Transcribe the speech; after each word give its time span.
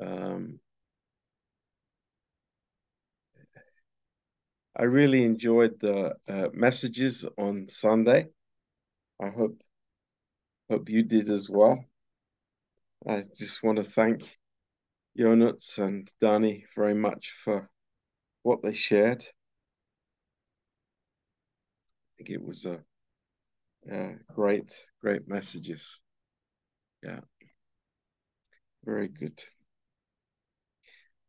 Um, 0.00 0.60
I 4.76 4.84
really 4.84 5.24
enjoyed 5.24 5.80
the 5.80 6.16
uh, 6.28 6.50
messages 6.52 7.26
on 7.36 7.66
Sunday. 7.68 8.28
I 9.20 9.30
hope 9.30 9.62
hope 10.70 10.88
you 10.88 11.02
did 11.02 11.28
as 11.28 11.50
well. 11.50 11.84
I 13.06 13.22
just 13.34 13.62
want 13.62 13.78
to 13.78 13.84
thank 13.84 14.38
Jonuts 15.18 15.78
and 15.78 16.08
Danny 16.20 16.66
very 16.76 16.94
much 16.94 17.32
for 17.32 17.70
what 18.42 18.62
they 18.62 18.74
shared. 18.74 19.24
I 19.24 19.28
think 22.18 22.30
it 22.30 22.42
was 22.42 22.66
a, 22.66 22.84
a 23.90 24.14
great, 24.32 24.70
great 25.00 25.26
messages. 25.28 26.00
Yeah, 27.02 27.20
very 28.84 29.08
good. 29.08 29.42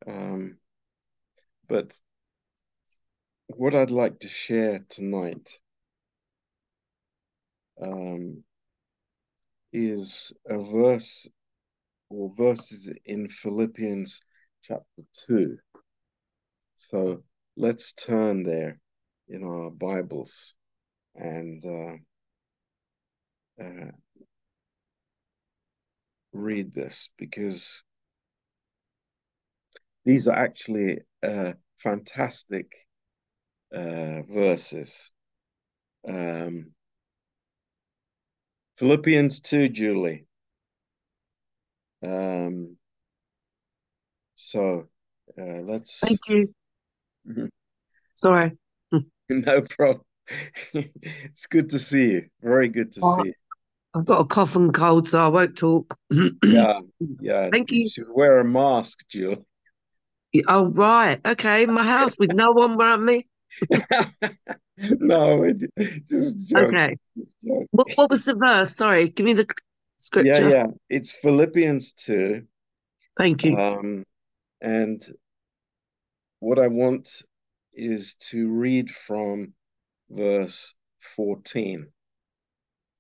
Um, 0.06 0.58
but 1.68 2.00
what 3.48 3.74
I'd 3.74 3.92
like 3.92 4.20
to 4.20 4.28
share 4.28 4.86
tonight 4.90 5.58
um, 7.82 8.44
is 9.74 10.34
a 10.46 10.58
verse 10.58 11.28
or 12.10 12.34
verses 12.36 12.90
in 13.06 13.28
Philippians 13.30 14.22
chapter 14.62 15.04
2. 15.28 15.58
So 16.76 17.24
let's 17.56 17.94
turn 17.94 18.44
there 18.44 18.80
in 19.28 19.44
our 19.44 19.70
Bibles 19.70 20.56
and 21.16 21.64
uh, 21.66 21.96
uh, 23.64 23.92
read 26.32 26.72
this 26.74 27.10
because 27.18 27.84
these 30.08 30.30
are 30.30 30.36
actually 30.36 31.00
uh, 31.22 31.52
fantastic 31.84 32.72
uh, 33.76 34.22
verses. 34.22 35.12
Um, 36.08 36.72
Philippians 38.78 39.42
2, 39.42 39.68
Julie. 39.68 40.26
Um, 42.02 42.78
so 44.36 44.88
uh, 45.38 45.60
let's. 45.64 46.00
Thank 46.00 46.22
you. 46.30 46.54
Sorry. 48.16 48.58
no 49.30 49.62
problem. 49.62 50.06
it's 50.74 51.48
good 51.48 51.72
to 51.72 51.80
see 51.80 52.12
you. 52.12 52.26
Very 52.42 52.70
good 52.70 52.94
to 52.94 53.02
see 53.02 53.26
you. 53.26 53.34
I've 53.94 54.06
got 54.06 54.22
a 54.22 54.26
cough 54.26 54.56
and 54.56 54.74
cold, 54.74 55.10
so 55.10 55.20
I 55.20 55.28
won't 55.28 55.58
talk. 55.58 55.98
yeah, 56.46 56.80
yeah. 57.20 57.50
Thank 57.50 57.72
you. 57.72 57.82
You 57.82 57.90
should 57.90 58.08
wear 58.10 58.40
a 58.40 58.46
mask, 58.46 59.06
Jill. 59.10 59.46
Oh, 60.48 60.68
right. 60.68 61.20
Okay. 61.26 61.66
My 61.66 61.84
house 61.84 62.18
with 62.20 62.34
no 62.34 62.52
one 62.52 62.80
around 62.80 63.06
me. 63.06 63.28
no, 64.78 65.52
just 66.08 66.48
joke. 66.48 66.74
Okay. 66.74 66.98
Just 67.18 67.34
joke. 67.46 67.68
What, 67.72 67.88
what 67.96 68.10
was 68.10 68.26
the 68.26 68.36
verse? 68.36 68.76
Sorry, 68.76 69.10
give 69.10 69.26
me 69.26 69.34
the 69.34 69.48
scripture. 69.98 70.44
Yeah, 70.44 70.50
yeah. 70.50 70.68
It's 70.90 71.12
Philippians 71.12 71.94
2. 71.94 72.44
Thank 73.18 73.46
you. 73.46 73.58
Um, 73.58 74.04
and 74.62 75.04
what 76.40 76.60
I 76.60 76.68
want 76.68 77.24
is 77.74 78.16
to 78.16 78.50
read 78.50 78.90
from 78.90 79.54
verse 80.10 80.76
14. 81.00 81.88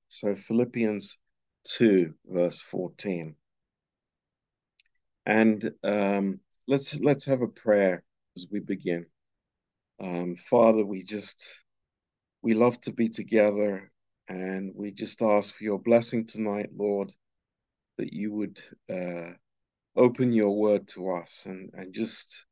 So 0.09 0.36
Philippians 0.36 1.17
2, 1.66 2.14
verse 2.25 2.61
14. 2.61 3.36
And 5.25 5.72
um, 5.83 6.39
let's 6.68 7.00
let's 7.00 7.26
have 7.26 7.42
a 7.42 7.48
prayer 7.48 8.04
as 8.36 8.48
we 8.52 8.60
begin. 8.60 9.05
Um, 10.02 10.36
Father, 10.36 10.86
we 10.86 11.04
just 11.04 11.64
we 12.42 12.54
love 12.54 12.80
to 12.82 12.92
be 12.92 13.10
together, 13.10 13.92
and 14.28 14.72
we 14.76 14.92
just 14.92 15.22
ask 15.22 15.55
for 15.55 15.64
your 15.64 15.80
blessing 15.80 16.26
tonight, 16.26 16.70
Lord, 16.76 17.11
that 17.98 18.14
you 18.14 18.33
would 18.33 18.60
uh, 18.92 19.32
open 19.95 20.33
your 20.33 20.55
word 20.55 20.88
to 20.89 21.11
us 21.11 21.45
and 21.45 21.72
and 21.73 21.94
just, 21.94 22.45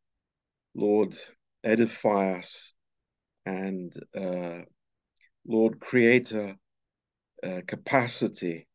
Lord, 0.73 1.15
edify 1.63 2.33
us, 2.33 2.73
and 3.45 3.93
uh, 4.17 4.61
Lord, 5.45 5.79
create 5.79 6.31
a, 6.31 6.57
a 7.43 7.61
capacity 7.63 8.67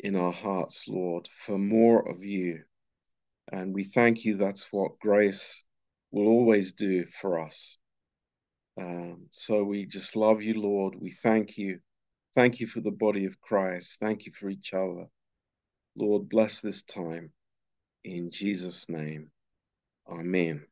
in 0.00 0.16
our 0.16 0.32
hearts, 0.32 0.86
Lord, 0.88 1.28
for 1.28 1.56
more 1.56 2.06
of 2.06 2.24
you. 2.24 2.62
And 3.52 3.74
we 3.74 3.84
thank 3.84 4.24
you. 4.24 4.36
That's 4.36 4.66
what 4.72 4.98
grace 4.98 5.64
will 6.10 6.28
always 6.28 6.72
do 6.72 7.04
for 7.06 7.38
us. 7.40 7.78
Um, 8.78 9.28
so 9.32 9.62
we 9.64 9.86
just 9.86 10.16
love 10.16 10.42
you, 10.42 10.60
Lord. 10.60 10.94
We 11.00 11.10
thank 11.10 11.56
you. 11.56 11.80
Thank 12.34 12.60
you 12.60 12.66
for 12.66 12.80
the 12.80 12.90
body 12.90 13.24
of 13.24 13.40
Christ. 13.40 13.98
Thank 14.00 14.26
you 14.26 14.32
for 14.32 14.50
each 14.50 14.74
other. 14.74 15.06
Lord, 15.96 16.28
bless 16.28 16.60
this 16.60 16.82
time. 16.82 17.30
In 18.04 18.30
Jesus' 18.30 18.88
name, 18.88 19.30
Amen. 20.08 20.64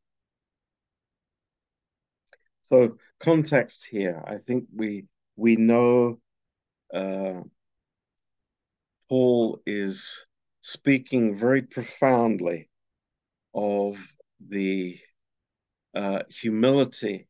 So 2.63 2.97
context 3.21 3.87
here, 3.91 4.23
I 4.27 4.39
think 4.39 4.67
we 4.75 5.07
we 5.37 5.57
know 5.57 6.21
uh, 6.93 7.41
Paul 9.09 9.61
is 9.67 10.27
speaking 10.67 11.37
very 11.37 11.61
profoundly 11.61 12.71
of 13.55 13.99
the 14.49 14.99
uh, 15.95 16.21
humility 16.31 17.29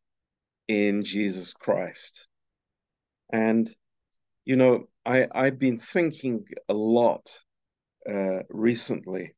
in 0.68 1.02
Jesus 1.02 1.52
Christ. 1.52 2.28
And, 3.32 3.68
you 4.44 4.54
know, 4.54 4.84
I, 5.04 5.26
I've 5.32 5.58
been 5.58 5.78
thinking 5.78 6.44
a 6.68 6.74
lot 6.74 7.28
uh, 8.08 8.44
recently. 8.50 9.34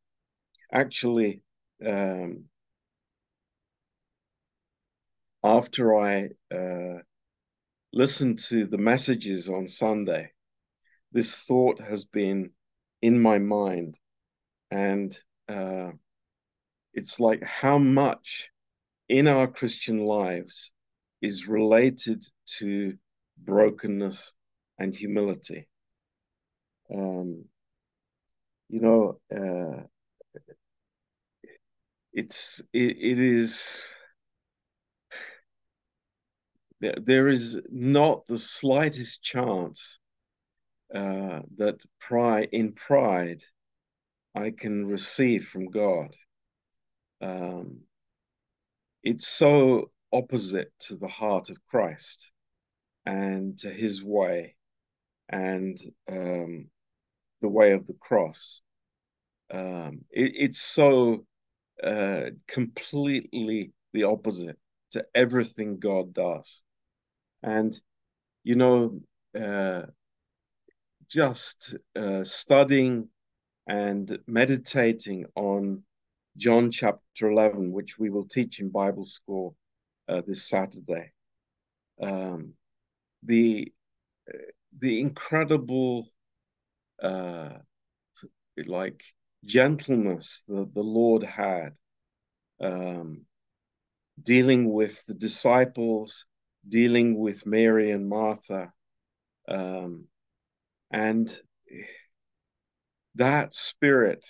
Actually, 0.71 1.41
um, 1.85 2.45
after 5.43 5.99
I 5.99 6.29
uh, 6.55 6.99
listened 7.95 8.41
to 8.51 8.67
the 8.67 8.79
messages 8.79 9.49
on 9.49 9.67
Sunday, 9.67 10.33
this 11.13 11.45
thought 11.45 11.81
has 11.81 12.05
been 12.05 12.51
in 13.03 13.21
my 13.21 13.39
mind. 13.39 13.97
And 14.71 15.19
uh, 15.49 15.93
it's 16.95 17.21
like 17.21 17.43
how 17.43 17.79
much 17.79 18.51
in 19.09 19.29
our 19.29 19.47
Christian 19.47 19.99
lives 19.99 20.73
is 21.23 21.49
related 21.49 22.25
to 22.59 22.97
brokenness 23.39 24.35
and 24.79 24.95
humility. 24.95 25.69
Um, 26.93 27.45
you 28.69 28.81
know, 28.81 29.21
uh, 29.35 29.83
it's 32.13 32.63
it, 32.73 32.97
it 32.99 33.19
is 33.19 33.89
there, 36.81 36.95
there 37.03 37.29
is 37.29 37.61
not 37.71 38.27
the 38.27 38.39
slightest 38.39 39.23
chance 39.23 40.01
uh, 40.95 41.41
that 41.57 41.83
pride 42.01 42.49
in 42.53 42.73
pride 42.73 43.43
I 44.35 44.51
can 44.51 44.87
receive 44.87 45.47
from 45.47 45.67
God. 45.71 46.15
Um, 47.21 47.81
it's 49.03 49.27
so 49.27 49.91
opposite 50.13 50.73
to 50.81 50.97
the 50.97 51.09
heart 51.09 51.51
of 51.51 51.65
Christ 51.67 52.31
and 53.05 53.59
to 53.59 53.71
his 53.71 54.03
way 54.03 54.57
and 55.29 55.79
um, 56.09 56.69
the 57.41 57.49
way 57.49 57.73
of 57.73 57.87
the 57.87 57.95
cross. 57.95 58.63
Um, 59.51 60.05
it, 60.11 60.33
it's 60.37 60.61
so 60.61 61.25
uh, 61.83 62.31
completely 62.47 63.73
the 63.93 64.05
opposite 64.05 64.59
to 64.91 65.05
everything 65.15 65.79
God 65.79 66.13
does. 66.13 66.63
And, 67.43 67.79
you 68.45 68.57
know, 68.57 69.01
uh, 69.39 69.83
just 71.09 71.77
uh, 71.97 72.25
studying 72.25 73.09
and 73.69 74.19
meditating 74.27 75.27
on 75.35 75.83
John 76.37 76.71
chapter 76.71 77.31
11, 77.31 77.73
which 77.73 77.99
we 77.99 78.11
will 78.11 78.27
teach 78.27 78.61
in 78.61 78.71
Bible 78.71 79.05
school 79.05 79.57
uh, 80.09 80.23
this 80.27 80.49
Saturday. 80.49 81.13
Um, 82.01 82.55
the 83.23 83.73
the 84.79 85.01
incredible 85.01 86.07
uh, 87.03 87.51
like 88.67 89.03
gentleness 89.45 90.45
that 90.49 90.73
the 90.75 90.83
Lord 90.83 91.23
had 91.23 91.71
um, 92.61 93.23
dealing 94.23 94.73
with 94.73 95.05
the 95.07 95.15
disciples, 95.15 96.27
dealing 96.67 97.19
with 97.19 97.47
Mary 97.47 97.91
and 97.91 98.09
Martha, 98.09 98.73
um, 99.49 100.05
and 100.91 101.31
that 103.17 103.53
spirit 103.53 104.25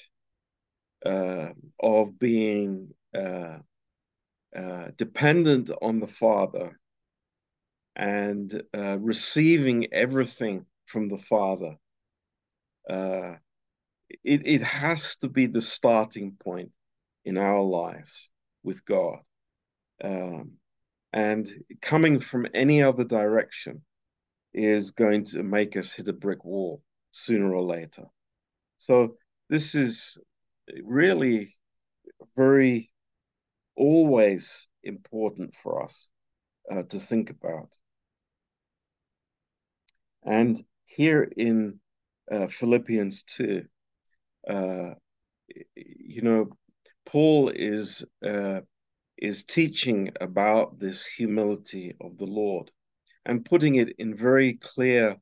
uh, 1.05 1.49
of 1.81 2.19
being 2.19 2.89
uh, 3.15 3.59
uh, 4.57 4.89
dependent 4.97 5.71
on 5.83 6.01
the 6.01 6.07
Father 6.07 6.79
and 7.95 8.63
uh, 8.77 8.99
receiving 8.99 9.93
everything 9.93 10.67
from 10.87 11.09
the 11.09 11.19
Father. 11.19 11.77
Uh, 12.89 13.35
it, 14.25 14.47
it 14.47 14.63
has 14.63 15.17
to 15.17 15.29
be 15.29 15.47
the 15.47 15.61
starting 15.61 16.37
point 16.43 16.73
in 17.25 17.37
our 17.39 17.63
lives 17.63 18.31
with 18.63 18.85
God. 18.85 19.19
Um, 20.03 20.53
and 21.13 21.49
coming 21.81 22.21
from 22.21 22.47
any 22.55 22.83
other 22.83 23.05
direction 23.05 23.83
is 24.57 24.91
going 24.91 25.23
to 25.23 25.43
make 25.43 25.77
us 25.77 25.93
hit 25.93 26.09
a 26.09 26.13
brick 26.13 26.45
wall 26.45 26.83
sooner 27.11 27.55
or 27.55 27.63
later. 27.63 28.05
So 28.79 29.17
this 29.51 29.75
is 29.75 30.19
really 30.83 31.55
very 32.37 32.91
always 33.77 34.67
important 34.83 35.55
for 35.63 35.85
us 35.85 36.09
uh, 36.71 36.83
to 36.85 36.99
think 36.99 37.31
about. 37.31 37.69
And 40.25 40.61
here 40.87 41.23
in 41.23 41.79
uh, 42.31 42.47
Philippians 42.47 43.25
2, 43.25 43.63
uh, 44.49 44.95
you 45.75 46.23
know, 46.23 46.49
Paul 47.05 47.51
is 47.51 48.05
uh, 48.27 48.61
is 49.19 49.45
teaching 49.45 50.11
about 50.21 50.79
this 50.79 51.07
humility 51.07 51.95
of 52.01 52.19
the 52.19 52.27
Lord 52.27 52.71
and 53.27 53.45
putting 53.45 53.75
it 53.75 53.97
in 53.99 54.17
very 54.17 54.55
clear 54.55 55.17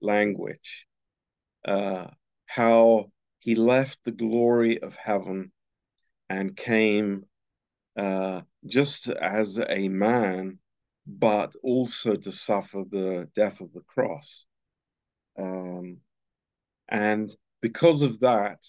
language. 0.00 0.86
Uh, 1.64 2.06
how 2.46 3.10
he 3.40 3.54
left 3.54 3.98
the 4.04 4.12
glory 4.12 4.80
of 4.80 4.96
heaven 4.96 5.52
and 6.28 6.56
came 6.56 7.24
uh, 7.96 8.40
just 8.64 9.08
as 9.08 9.58
a 9.68 9.88
man, 9.88 10.58
but 11.06 11.54
also 11.62 12.14
to 12.14 12.32
suffer 12.32 12.84
the 12.88 13.28
death 13.34 13.60
of 13.60 13.72
the 13.72 13.82
cross. 13.82 14.46
Um, 15.38 15.98
and 16.88 17.34
because 17.60 18.02
of 18.02 18.20
that, 18.20 18.64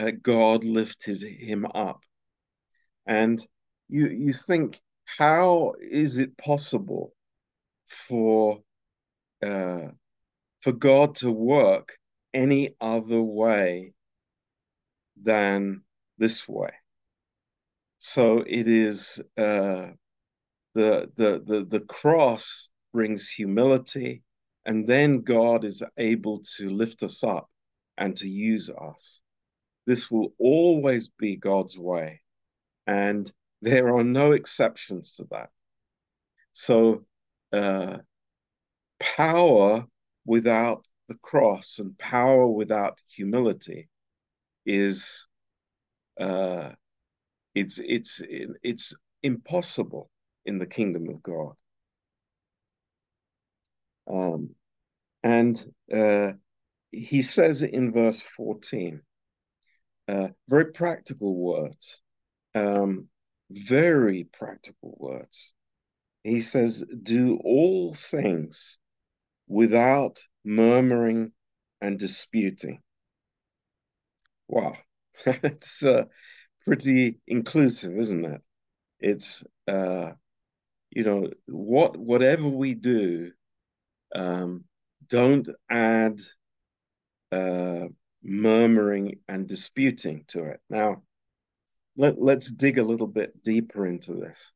uh, 0.00 0.10
God 0.22 0.64
lifted 0.64 1.22
him 1.22 1.66
up. 1.72 2.00
And 3.06 3.40
you 3.88 4.08
you 4.08 4.32
think, 4.32 4.80
how 5.04 5.74
is 5.80 6.18
it 6.18 6.36
possible 6.36 7.14
for 7.88 8.60
uh, 9.44 9.88
for 10.60 10.72
God 10.72 11.14
to 11.16 11.30
work 11.30 11.96
any 12.34 12.74
other 12.80 13.22
way 13.22 13.92
than 15.20 15.82
this 16.18 16.48
way? 16.48 16.72
So 17.98 18.44
it 18.46 18.66
is 18.68 19.20
uh, 19.36 19.88
the, 20.74 21.10
the 21.16 21.42
the 21.44 21.66
the 21.68 21.80
cross 21.80 22.70
brings 22.92 23.28
humility, 23.28 24.22
and 24.64 24.86
then 24.88 25.22
God 25.22 25.64
is 25.64 25.82
able 25.96 26.40
to 26.56 26.70
lift 26.70 27.02
us 27.02 27.24
up 27.24 27.48
and 27.96 28.16
to 28.16 28.28
use 28.28 28.70
us. 28.70 29.20
This 29.86 30.10
will 30.10 30.34
always 30.38 31.08
be 31.08 31.36
God's 31.36 31.78
way. 31.78 32.20
And 32.86 33.30
there 33.62 33.94
are 33.94 34.04
no 34.04 34.32
exceptions 34.32 35.12
to 35.12 35.26
that. 35.30 35.50
So, 36.52 37.04
uh, 37.52 37.98
power 39.00 39.86
without 40.26 40.86
the 41.08 41.14
cross 41.16 41.78
and 41.78 41.96
power 41.98 42.46
without 42.46 43.00
humility 43.14 43.88
is 44.66 45.26
uh, 46.20 46.70
it's 47.54 47.80
it's 47.82 48.22
it's 48.62 48.94
impossible 49.22 50.10
in 50.44 50.58
the 50.58 50.66
kingdom 50.66 51.08
of 51.08 51.22
God. 51.22 51.54
Um, 54.06 54.54
and 55.22 55.72
uh, 55.92 56.32
he 56.90 57.22
says 57.22 57.62
in 57.62 57.92
verse 57.92 58.20
14, 58.20 59.02
uh, 60.08 60.28
very 60.48 60.72
practical 60.72 61.34
words, 61.34 62.00
um, 62.54 63.08
very 63.50 64.24
practical 64.24 64.96
words. 64.98 65.52
He 66.24 66.40
says, 66.40 66.84
Do 67.02 67.38
all 67.44 67.94
things 67.94 68.78
without 69.46 70.20
murmuring 70.44 71.32
and 71.80 71.98
disputing. 71.98 72.82
Wow, 74.48 74.76
it's 75.26 75.84
uh, 75.84 76.04
pretty 76.66 77.18
inclusive, 77.26 77.96
isn't 77.98 78.24
it? 78.24 78.42
It's, 79.00 79.44
uh, 79.66 80.12
you 80.90 81.04
know, 81.04 81.30
what 81.46 81.96
whatever 81.96 82.48
we 82.48 82.74
do, 82.74 83.32
um, 84.14 84.64
don't 85.08 85.48
add 85.70 86.20
uh, 87.32 87.88
murmuring 88.22 89.20
and 89.28 89.46
disputing 89.46 90.24
to 90.28 90.44
it. 90.44 90.60
Now, 90.70 91.02
let, 91.96 92.20
let's 92.20 92.50
dig 92.50 92.78
a 92.78 92.82
little 92.82 93.06
bit 93.06 93.42
deeper 93.42 93.86
into 93.86 94.14
this. 94.14 94.52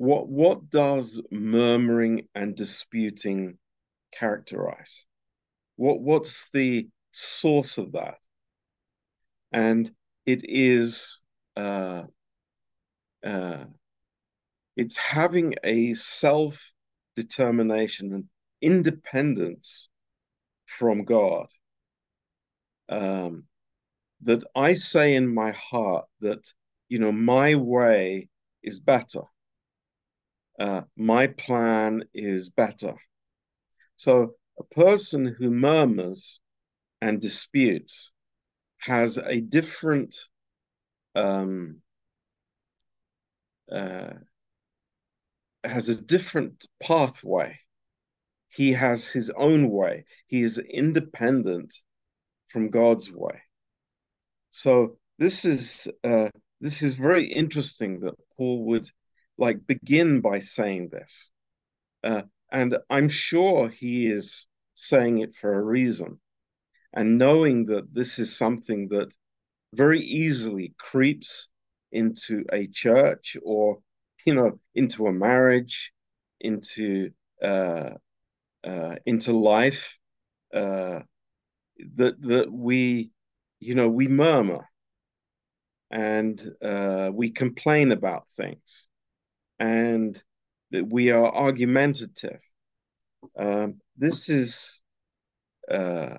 What, 0.00 0.30
what 0.30 0.70
does 0.70 1.20
murmuring 1.30 2.26
and 2.34 2.56
disputing 2.56 3.58
characterize? 4.14 5.06
What, 5.76 6.00
what's 6.00 6.48
the 6.54 6.88
source 7.12 7.76
of 7.76 7.92
that? 7.92 8.16
And 9.52 9.92
it 10.24 10.40
is 10.48 11.20
uh, 11.54 12.04
uh, 13.22 13.64
it's 14.74 14.96
having 14.96 15.56
a 15.64 15.92
self 15.92 16.72
determination 17.14 18.14
and 18.14 18.24
independence 18.62 19.90
from 20.64 21.04
God 21.04 21.48
um, 22.88 23.44
that 24.22 24.44
I 24.56 24.72
say 24.72 25.14
in 25.14 25.34
my 25.34 25.50
heart 25.50 26.06
that, 26.20 26.50
you 26.88 27.00
know, 27.00 27.12
my 27.12 27.54
way 27.56 28.30
is 28.62 28.80
better. 28.80 29.24
Uh, 30.60 30.82
my 30.94 31.26
plan 31.26 32.04
is 32.12 32.50
better. 32.50 32.94
So 33.96 34.34
a 34.58 34.64
person 34.74 35.34
who 35.38 35.50
murmurs 35.50 36.42
and 37.00 37.18
disputes 37.18 38.12
has 38.80 39.16
a 39.16 39.40
different 39.40 40.14
um, 41.14 41.80
uh, 43.72 44.10
has 45.64 45.88
a 45.88 46.02
different 46.02 46.66
pathway. 46.78 47.58
He 48.50 48.74
has 48.74 49.10
his 49.10 49.30
own 49.30 49.70
way. 49.70 50.04
He 50.26 50.42
is 50.42 50.58
independent 50.58 51.74
from 52.48 52.68
God's 52.68 53.10
way. 53.10 53.40
So 54.50 54.98
this 55.18 55.46
is 55.46 55.88
uh, 56.04 56.28
this 56.60 56.82
is 56.82 56.96
very 56.96 57.24
interesting 57.24 58.00
that 58.00 58.14
Paul 58.36 58.66
would 58.66 58.90
like 59.40 59.66
begin 59.66 60.20
by 60.20 60.38
saying 60.38 60.90
this, 60.90 61.32
uh, 62.04 62.22
and 62.52 62.78
I'm 62.88 63.08
sure 63.08 63.68
he 63.68 64.06
is 64.06 64.46
saying 64.74 65.18
it 65.18 65.34
for 65.34 65.54
a 65.54 65.62
reason, 65.62 66.20
and 66.92 67.18
knowing 67.18 67.66
that 67.66 67.92
this 67.94 68.18
is 68.18 68.36
something 68.36 68.88
that 68.88 69.14
very 69.74 70.00
easily 70.00 70.74
creeps 70.78 71.48
into 71.92 72.44
a 72.52 72.66
church 72.68 73.36
or 73.42 73.78
you 74.24 74.34
know 74.34 74.60
into 74.74 75.06
a 75.06 75.12
marriage, 75.12 75.92
into 76.40 77.10
uh, 77.42 77.94
uh, 78.64 78.96
into 79.06 79.32
life. 79.32 79.98
Uh, 80.52 81.00
that 81.94 82.20
that 82.22 82.52
we, 82.52 83.10
you 83.60 83.74
know, 83.74 83.88
we 83.88 84.08
murmur 84.08 84.68
and 85.90 86.40
uh, 86.62 87.10
we 87.12 87.30
complain 87.30 87.92
about 87.92 88.28
things, 88.28 88.88
and 89.60 90.20
that 90.70 90.90
we 90.90 91.10
are 91.10 91.32
argumentative. 91.32 92.40
Um, 93.38 93.80
this 93.96 94.28
is 94.28 94.82
uh, 95.70 96.16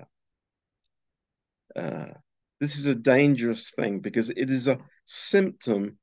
uh, 1.75 2.13
this 2.60 2.77
is 2.77 2.86
a 2.86 2.95
dangerous 2.95 3.71
thing 3.71 4.00
because 4.00 4.29
it 4.29 4.50
is 4.51 4.67
a 4.67 4.77
symptom 5.05 5.98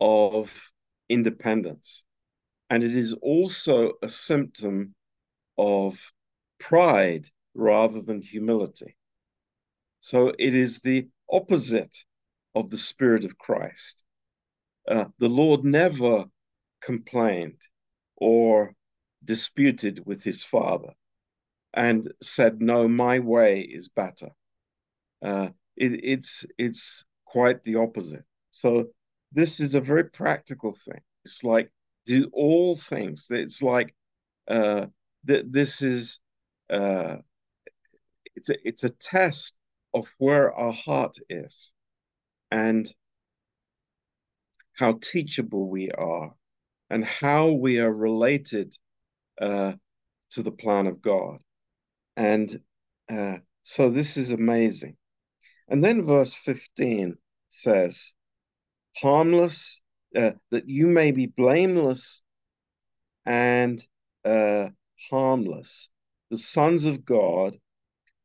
of 0.00 0.72
independence, 1.08 2.04
and 2.68 2.82
it 2.82 2.96
is 2.96 3.14
also 3.22 3.92
a 4.02 4.08
symptom 4.08 4.94
of 5.56 6.12
pride 6.58 7.26
rather 7.54 8.02
than 8.02 8.20
humility. 8.20 8.96
So 10.00 10.32
it 10.38 10.54
is 10.54 10.80
the 10.80 11.08
opposite 11.30 11.96
of 12.54 12.70
the 12.70 12.76
Spirit 12.76 13.24
of 13.24 13.38
Christ. 13.38 14.04
Uh, 14.88 15.06
the 15.18 15.28
Lord 15.28 15.64
never 15.64 16.26
complained 16.84 17.60
or 18.16 18.74
disputed 19.24 20.04
with 20.06 20.22
his 20.22 20.44
Father 20.44 20.92
and 21.72 22.06
said, 22.22 22.60
No, 22.60 22.88
my 22.88 23.18
way 23.18 23.60
is 23.60 23.88
better. 23.88 24.30
Uh, 25.22 25.48
it, 25.76 26.00
it's, 26.04 26.44
it's 26.58 27.04
quite 27.24 27.62
the 27.62 27.76
opposite. 27.76 28.24
So 28.50 28.86
this 29.32 29.58
is 29.60 29.74
a 29.74 29.80
very 29.80 30.04
practical 30.04 30.74
thing. 30.74 31.00
It's 31.24 31.42
like 31.42 31.70
do 32.06 32.30
all 32.32 32.76
things. 32.76 33.26
It's 33.30 33.62
like 33.62 33.94
uh, 34.48 34.86
that. 35.24 35.52
This 35.52 35.82
is 35.82 36.20
uh, 36.70 37.16
it's 38.36 38.50
a 38.50 38.54
it's 38.64 38.84
a 38.84 38.90
test 38.90 39.58
of 39.92 40.06
where 40.18 40.52
our 40.52 40.72
heart 40.72 41.16
is, 41.28 41.72
and 42.50 42.86
how 44.74 44.92
teachable 44.92 45.68
we 45.68 45.90
are, 45.90 46.34
and 46.90 47.04
how 47.04 47.52
we 47.52 47.80
are 47.80 47.92
related 47.92 48.74
uh, 49.40 49.72
to 50.30 50.42
the 50.42 50.52
plan 50.52 50.86
of 50.86 51.02
God, 51.02 51.40
and 52.16 52.60
uh, 53.10 53.38
so 53.62 53.90
this 53.90 54.16
is 54.16 54.30
amazing. 54.30 54.96
And 55.68 55.82
then 55.84 56.04
verse 56.04 56.34
fifteen 56.34 57.16
says, 57.50 58.12
"Harmless." 58.96 59.80
uh, 60.16 60.32
that 60.50 60.68
you 60.68 60.86
may 60.86 61.10
be 61.10 61.26
blameless 61.26 62.22
and 63.26 63.84
uh, 64.24 64.68
harmless, 65.10 65.90
the 66.30 66.38
sons 66.38 66.84
of 66.84 67.04
God, 67.04 67.56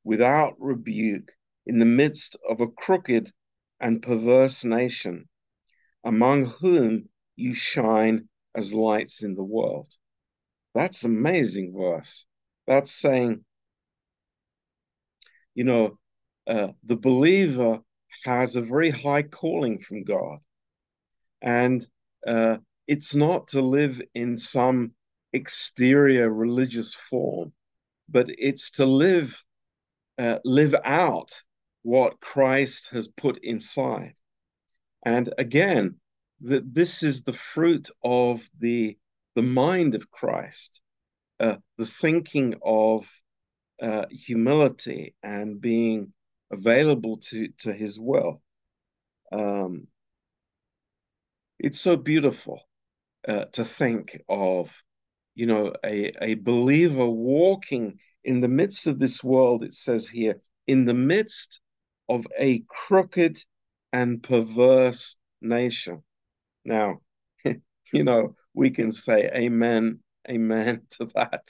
without 0.03 0.55
rebuke, 0.59 1.31
in 1.65 1.79
the 1.79 1.85
midst 1.85 2.35
of 2.49 2.61
a 2.61 2.67
crooked 2.67 3.31
and 3.79 4.01
perverse 4.01 4.63
nation, 4.63 5.27
among 6.03 6.45
whom 6.45 7.09
you 7.35 7.53
shine 7.53 8.27
as 8.59 8.73
lights 8.73 9.23
in 9.23 9.33
the 9.35 9.49
world. 9.57 9.87
That's 10.75 11.05
amazing 11.05 11.73
verse. 11.75 12.25
That's 12.67 12.91
saying, 12.91 13.45
you 15.55 15.63
know, 15.63 15.97
uh, 16.45 16.69
the 16.83 16.97
believer 16.97 17.79
has 18.25 18.55
a 18.55 18.61
very 18.61 18.89
high 18.89 19.23
calling 19.23 19.79
from 19.79 20.03
God. 20.03 20.39
And 21.41 21.87
uh, 22.27 22.57
it's 22.85 23.15
not 23.15 23.47
to 23.49 23.61
live 23.61 24.01
in 24.13 24.37
some 24.37 24.91
exterior 25.31 26.29
religious 26.29 26.93
form, 26.93 27.53
but 28.09 28.27
it's 28.29 28.71
to 28.71 28.85
live 28.85 29.41
uh, 30.17 30.39
live 30.43 30.75
out 30.83 31.31
what 31.83 32.19
Christ 32.19 32.89
has 32.91 33.07
put 33.07 33.37
inside. 33.37 34.15
And 35.05 35.33
again, 35.37 35.95
that 36.41 36.73
this 36.73 37.03
is 37.03 37.23
the 37.23 37.33
fruit 37.33 37.89
of 38.03 38.49
the 38.59 38.97
the 39.35 39.41
mind 39.43 39.95
of 39.95 40.09
Christ, 40.09 40.81
uh, 41.39 41.57
the 41.77 41.85
thinking 41.85 42.55
of 42.63 43.09
uh, 43.81 44.05
humility 44.09 45.15
and 45.23 45.61
being 45.61 46.13
available 46.51 47.17
to 47.17 47.49
to 47.59 47.73
His 47.73 47.99
will. 47.99 48.41
Um, 49.31 49.87
it's 51.59 51.79
so 51.79 51.97
beautiful 51.97 52.61
uh, 53.27 53.45
to 53.51 53.63
think 53.63 54.21
of, 54.29 54.83
you 55.35 55.45
know, 55.45 55.73
a, 55.85 56.13
a 56.23 56.33
believer 56.35 57.07
walking 57.07 57.99
in 58.23 58.41
the 58.41 58.47
midst 58.47 58.87
of 58.87 58.99
this 58.99 59.23
world, 59.23 59.63
it 59.63 59.73
says 59.73 60.07
here, 60.07 60.41
in 60.67 60.85
the 60.85 60.93
midst 60.93 61.61
of 62.07 62.25
a 62.37 62.63
crooked 62.67 63.43
and 63.91 64.23
perverse 64.23 65.17
nation. 65.41 66.01
Now, 66.69 67.01
you 67.93 68.03
know, 68.03 68.35
we 68.53 68.69
can 68.69 68.91
say 68.91 69.29
amen, 69.33 69.99
amen 70.29 70.83
to 70.91 71.05
that. 71.15 71.49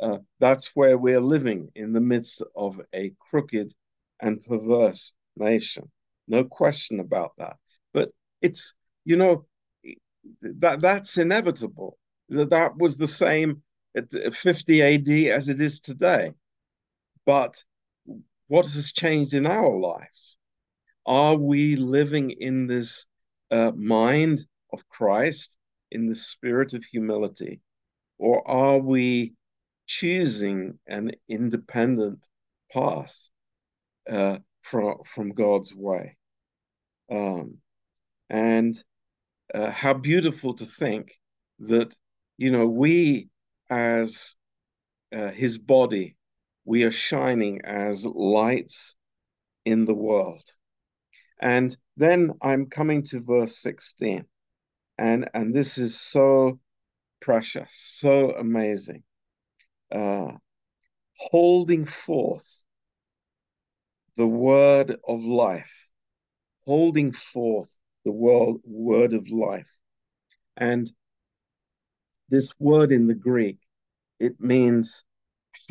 Uh, 0.00 0.18
that's 0.40 0.72
where 0.74 0.98
we're 0.98 1.20
living 1.20 1.70
in 1.76 1.92
the 1.92 2.00
midst 2.00 2.42
of 2.56 2.80
a 2.92 3.12
crooked 3.30 3.72
and 4.20 4.42
perverse 4.42 5.12
nation. 5.36 5.90
No 6.26 6.44
question 6.44 7.00
about 7.00 7.32
that. 7.38 7.56
But 7.94 8.10
it's 8.42 8.74
you 9.04 9.16
know, 9.16 9.46
that 10.42 10.80
that's 10.80 11.18
inevitable. 11.18 11.96
That 12.28 12.50
that 12.50 12.76
was 12.76 12.96
the 12.96 13.06
same 13.06 13.62
at 13.96 14.34
50 14.34 14.82
AD 14.82 15.08
as 15.30 15.48
it 15.48 15.60
is 15.60 15.80
today. 15.80 16.32
But 17.24 17.62
what 18.48 18.66
has 18.66 18.92
changed 18.92 19.34
in 19.34 19.46
our 19.46 19.78
lives? 19.78 20.36
Are 21.06 21.36
we 21.36 21.76
living 21.76 22.30
in 22.32 22.66
this 22.66 23.06
uh, 23.50 23.72
mind 23.74 24.40
of 24.72 24.88
Christ, 24.88 25.58
in 25.90 26.06
the 26.06 26.16
spirit 26.16 26.74
of 26.74 26.84
humility, 26.84 27.60
or 28.18 28.46
are 28.48 28.78
we 28.78 29.34
choosing 29.86 30.78
an 30.86 31.12
independent 31.28 32.26
path 32.70 33.30
uh, 34.10 34.38
from 34.62 34.98
from 35.06 35.30
God's 35.30 35.74
way? 35.74 36.16
Um, 37.10 37.58
and 38.28 38.82
uh, 39.54 39.70
how 39.70 39.94
beautiful 39.94 40.54
to 40.54 40.66
think 40.66 41.14
that 41.60 41.94
you 42.36 42.50
know 42.50 42.66
we 42.66 43.28
as 43.70 44.36
uh, 45.14 45.30
his 45.30 45.58
body 45.58 46.16
we 46.64 46.84
are 46.84 46.92
shining 46.92 47.62
as 47.64 48.04
lights 48.04 48.94
in 49.64 49.86
the 49.86 49.94
world 49.94 50.42
and 51.40 51.76
then 51.96 52.32
i'm 52.42 52.66
coming 52.66 53.02
to 53.02 53.20
verse 53.20 53.58
16 53.58 54.24
and 54.98 55.28
and 55.34 55.54
this 55.54 55.78
is 55.78 55.98
so 55.98 56.58
precious 57.20 57.72
so 57.72 58.32
amazing 58.32 59.02
uh, 59.90 60.32
holding 61.16 61.84
forth 61.84 62.64
the 64.16 64.26
word 64.26 64.96
of 65.06 65.20
life 65.20 65.88
holding 66.68 67.10
forth 67.12 67.78
the 68.04 68.12
world, 68.12 68.60
word 68.62 69.14
of 69.14 69.26
life. 69.30 69.70
And 70.56 70.92
this 72.28 72.52
word 72.58 72.92
in 72.92 73.06
the 73.06 73.14
Greek, 73.14 73.58
it 74.20 74.38
means 74.38 75.04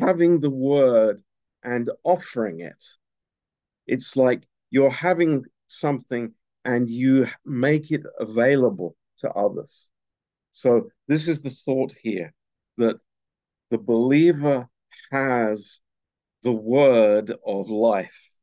having 0.00 0.40
the 0.40 0.50
word 0.50 1.22
and 1.62 1.88
offering 2.02 2.60
it. 2.60 2.84
It's 3.86 4.16
like 4.16 4.44
you're 4.70 4.90
having 5.08 5.44
something 5.68 6.34
and 6.64 6.90
you 6.90 7.26
make 7.44 7.90
it 7.90 8.04
available 8.20 8.96
to 9.18 9.30
others. 9.30 9.90
So, 10.52 10.90
this 11.08 11.28
is 11.28 11.42
the 11.42 11.50
thought 11.50 11.94
here 12.02 12.34
that 12.78 13.00
the 13.70 13.78
believer 13.78 14.68
has 15.12 15.80
the 16.42 16.52
word 16.52 17.32
of 17.46 17.70
life 17.70 18.38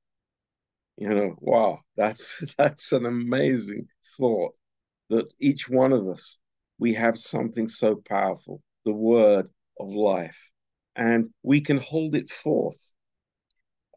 you 0.97 1.09
know, 1.09 1.35
wow, 1.39 1.79
that's 1.97 2.43
that's 2.57 2.91
an 2.91 3.05
amazing 3.05 3.87
thought 4.17 4.57
that 5.09 5.33
each 5.39 5.69
one 5.69 5.93
of 5.93 6.07
us 6.07 6.39
we 6.79 6.93
have 6.93 7.17
something 7.17 7.67
so 7.67 7.95
powerful, 7.95 8.61
the 8.85 8.91
word 8.91 9.49
of 9.79 9.87
life, 9.89 10.51
and 10.95 11.27
we 11.43 11.61
can 11.61 11.77
hold 11.77 12.15
it 12.15 12.29
forth. 12.29 12.93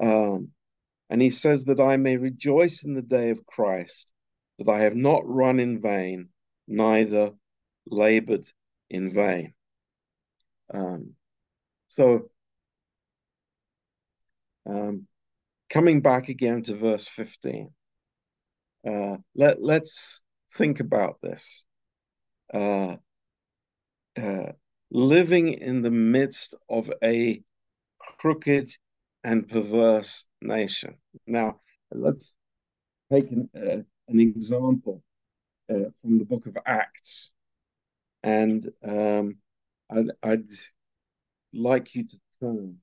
Um, 0.01 0.53
and 1.11 1.23
he 1.23 1.31
says 1.31 1.65
that 1.67 1.81
I 1.81 1.97
may 1.97 2.17
rejoice 2.17 2.83
in 2.83 2.95
the 2.95 3.03
day 3.03 3.31
of 3.31 3.47
Christ, 3.47 4.15
that 4.59 4.69
I 4.69 4.81
have 4.81 4.95
not 4.95 5.23
run 5.27 5.59
in 5.61 5.81
vain, 5.81 6.29
neither 6.67 7.33
labored 7.87 8.47
in 8.91 9.13
vain. 9.13 9.55
Um, 10.73 11.15
so 11.89 12.31
um, 14.67 15.07
coming 15.71 16.03
back 16.03 16.29
again 16.29 16.63
to 16.63 16.75
verse 16.75 17.09
15, 17.09 17.71
uh, 18.87 19.17
let, 19.35 19.63
let's 19.63 20.23
think 20.53 20.81
about 20.81 21.21
this. 21.23 21.65
Uh, 22.53 22.97
uh, 24.17 24.53
living 24.91 25.53
in 25.53 25.83
the 25.83 25.91
midst 25.91 26.55
of 26.69 26.93
a 27.03 27.43
crooked 28.19 28.71
and 29.23 29.49
perverse 29.49 30.25
nation. 30.41 30.97
Now, 31.27 31.61
let's 31.93 32.37
take 33.13 33.31
an, 33.31 33.49
uh, 33.57 33.83
an 34.09 34.21
example 34.21 35.03
uh, 35.71 35.91
from 36.03 36.19
the 36.19 36.25
book 36.25 36.47
of 36.47 36.57
Acts. 36.67 37.33
And 38.23 38.69
um, 38.85 39.37
I'd, 39.91 40.11
I'd 40.23 40.51
like 41.53 41.95
you 41.95 42.05
to 42.05 42.17
turn 42.41 42.77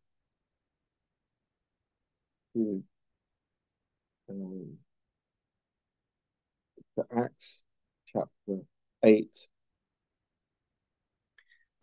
to 2.54 2.84
um, 4.30 4.78
to 6.96 7.06
Acts 7.16 7.60
chapter 8.08 8.62
8. 9.04 9.48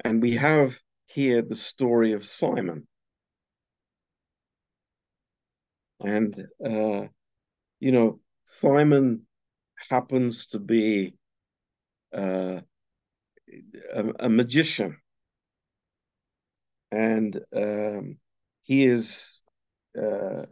And 0.05 0.21
we 0.21 0.33
have 0.37 0.81
here 1.07 1.43
the 1.43 1.55
story 1.55 2.13
of 2.13 2.25
Simon. 2.25 2.87
And, 6.03 6.35
uh, 6.65 7.07
you 7.81 7.93
know, 7.93 8.21
Simon 8.45 9.27
happens 9.89 10.47
to 10.49 10.59
be 10.59 11.15
uh, 12.15 12.61
a, 13.95 14.05
a, 14.21 14.29
magician. 14.29 14.99
And 16.91 17.41
um, 17.55 18.19
he 18.63 18.85
is 18.85 19.43
uh, 19.99 20.45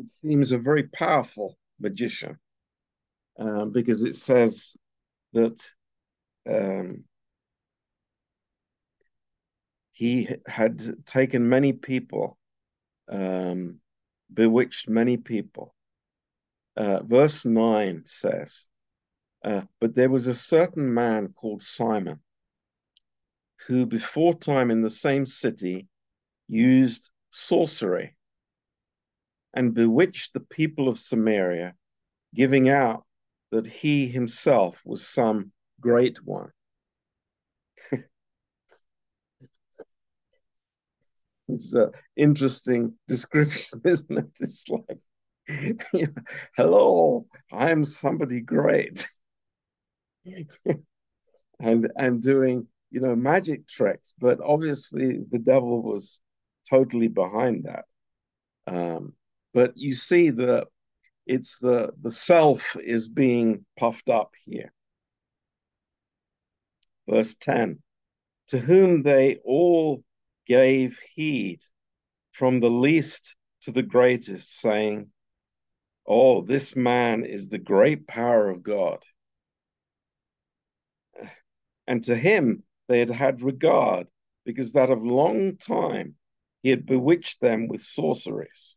it 0.00 0.10
seems 0.20 0.52
a 0.52 0.58
very 0.58 0.84
powerful 0.84 1.56
magician 1.78 2.38
um, 3.38 3.72
because 3.72 4.04
it 4.04 4.14
says 4.14 4.76
that 5.32 5.60
um, 6.48 7.04
he 9.92 10.28
had 10.46 10.82
taken 11.06 11.48
many 11.48 11.72
people, 11.72 12.38
um, 13.10 13.80
bewitched 14.32 14.88
many 14.88 15.16
people. 15.16 15.74
Uh, 16.76 17.02
verse 17.02 17.44
9 17.44 18.02
says, 18.06 18.66
uh, 19.44 19.62
But 19.80 19.94
there 19.94 20.08
was 20.08 20.26
a 20.26 20.34
certain 20.34 20.92
man 20.94 21.28
called 21.28 21.62
Simon, 21.62 22.20
who 23.66 23.84
before 23.86 24.34
time 24.34 24.70
in 24.70 24.80
the 24.80 24.90
same 24.90 25.26
city 25.26 25.88
used 26.48 27.10
sorcery 27.30 28.16
and 29.54 29.74
bewitched 29.74 30.32
the 30.32 30.40
people 30.40 30.88
of 30.88 30.98
Samaria, 30.98 31.74
giving 32.34 32.68
out 32.68 33.04
that 33.50 33.66
he 33.66 34.06
himself 34.06 34.80
was 34.84 35.06
some 35.06 35.52
great 35.80 36.24
one. 36.24 36.52
It's 41.52 41.72
an 41.74 41.90
interesting 42.16 42.94
description, 43.08 43.80
isn't 43.84 44.18
it? 44.18 44.30
It's 44.40 44.66
like, 44.68 45.00
hello, 46.56 47.26
I'm 47.52 47.84
somebody 47.84 48.40
great. 48.40 49.08
and 51.60 51.90
and 51.96 52.22
doing, 52.22 52.66
you 52.90 53.00
know, 53.00 53.16
magic 53.16 53.66
tricks, 53.66 54.14
but 54.18 54.38
obviously 54.44 55.20
the 55.30 55.38
devil 55.38 55.82
was 55.82 56.20
totally 56.68 57.08
behind 57.08 57.64
that. 57.64 57.84
Um, 58.66 59.14
but 59.52 59.72
you 59.76 59.92
see 59.94 60.30
that 60.30 60.68
it's 61.26 61.58
the 61.58 61.92
the 62.02 62.10
self 62.10 62.76
is 62.76 63.08
being 63.08 63.64
puffed 63.76 64.08
up 64.08 64.34
here. 64.44 64.72
Verse 67.08 67.34
10 67.34 67.80
To 68.48 68.58
whom 68.58 69.02
they 69.02 69.38
all 69.44 70.04
gave 70.50 70.98
heed, 71.14 71.60
from 72.32 72.58
the 72.58 72.68
least 72.68 73.36
to 73.60 73.70
the 73.70 73.84
greatest, 73.84 74.58
saying, 74.58 75.06
Oh, 76.04 76.42
this 76.42 76.74
man 76.74 77.24
is 77.24 77.48
the 77.48 77.58
great 77.58 78.08
power 78.08 78.50
of 78.50 78.60
God. 78.60 79.00
And 81.86 82.02
to 82.02 82.16
him 82.16 82.64
they 82.88 82.98
had 82.98 83.10
had 83.10 83.42
regard, 83.42 84.10
because 84.44 84.72
that 84.72 84.90
of 84.90 85.04
long 85.04 85.56
time 85.56 86.16
he 86.64 86.70
had 86.70 86.84
bewitched 86.84 87.40
them 87.40 87.68
with 87.68 87.82
sorceries. 87.82 88.76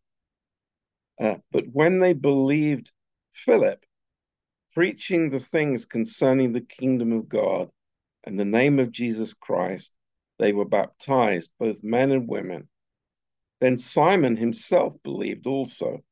Uh, 1.19 1.37
but 1.51 1.65
when 1.71 1.97
they 1.97 2.13
believed 2.13 2.91
Philip, 3.31 3.83
preaching 4.75 5.31
the 5.31 5.39
things 5.39 5.87
concerning 5.87 6.53
the 6.53 6.61
kingdom 6.61 7.11
of 7.13 7.27
God 7.27 7.71
and 8.23 8.39
the 8.39 8.45
name 8.45 8.77
of 8.77 8.91
Jesus 8.91 9.33
Christ, 9.33 9.97
they 10.43 10.51
were 10.51 10.65
baptized, 10.65 11.53
both 11.57 11.81
men 11.85 12.11
and 12.11 12.27
women. 12.27 12.67
Then 13.61 13.77
Simon 13.77 14.35
himself 14.35 14.93
believed 15.01 15.47
also. 15.47 16.03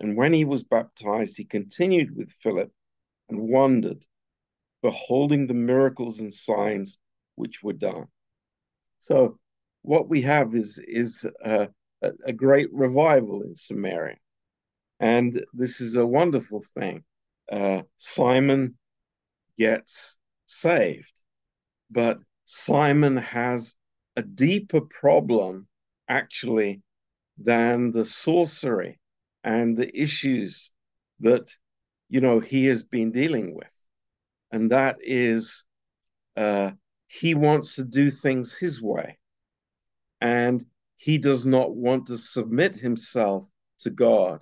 And 0.00 0.18
when 0.18 0.34
he 0.34 0.44
was 0.44 0.62
baptized, 0.62 1.38
he 1.38 1.46
continued 1.46 2.14
with 2.14 2.30
Philip 2.30 2.70
and 3.30 3.48
wondered, 3.48 4.04
beholding 4.82 5.46
the 5.46 5.54
miracles 5.54 6.20
and 6.20 6.30
signs 6.30 6.98
which 7.36 7.62
were 7.62 7.72
done. 7.72 8.08
So, 8.98 9.38
what 9.80 10.10
we 10.10 10.20
have 10.20 10.54
is, 10.54 10.78
is 10.86 11.26
a, 11.42 11.70
a 12.02 12.34
great 12.34 12.70
revival 12.70 13.44
in 13.44 13.54
Samaria. 13.54 14.18
And 15.00 15.42
this 15.54 15.80
is 15.80 15.96
a 15.96 16.06
wonderful 16.06 16.62
thing. 16.74 17.02
Uh, 17.50 17.84
Simon 17.96 18.74
gets 19.56 20.18
saved, 20.44 21.22
but 21.90 22.20
Simon 22.54 23.16
has 23.16 23.76
a 24.16 24.22
deeper 24.22 24.80
problem 24.80 25.66
actually 26.08 26.82
than 27.36 27.90
the 27.90 28.04
sorcery 28.04 29.00
and 29.42 29.76
the 29.76 29.90
issues 30.00 30.70
that 31.20 31.46
you 32.08 32.20
know 32.20 32.38
he 32.40 32.66
has 32.66 32.82
been 32.82 33.10
dealing 33.10 33.54
with 33.54 33.76
and 34.52 34.70
that 34.70 34.96
is 35.00 35.64
uh, 36.36 36.70
he 37.08 37.34
wants 37.34 37.74
to 37.74 37.84
do 37.84 38.10
things 38.10 38.54
his 38.54 38.80
way 38.80 39.18
and 40.20 40.64
he 40.96 41.18
does 41.18 41.44
not 41.44 41.74
want 41.74 42.06
to 42.06 42.16
submit 42.16 42.76
himself 42.76 43.50
to 43.78 43.90
god 43.90 44.40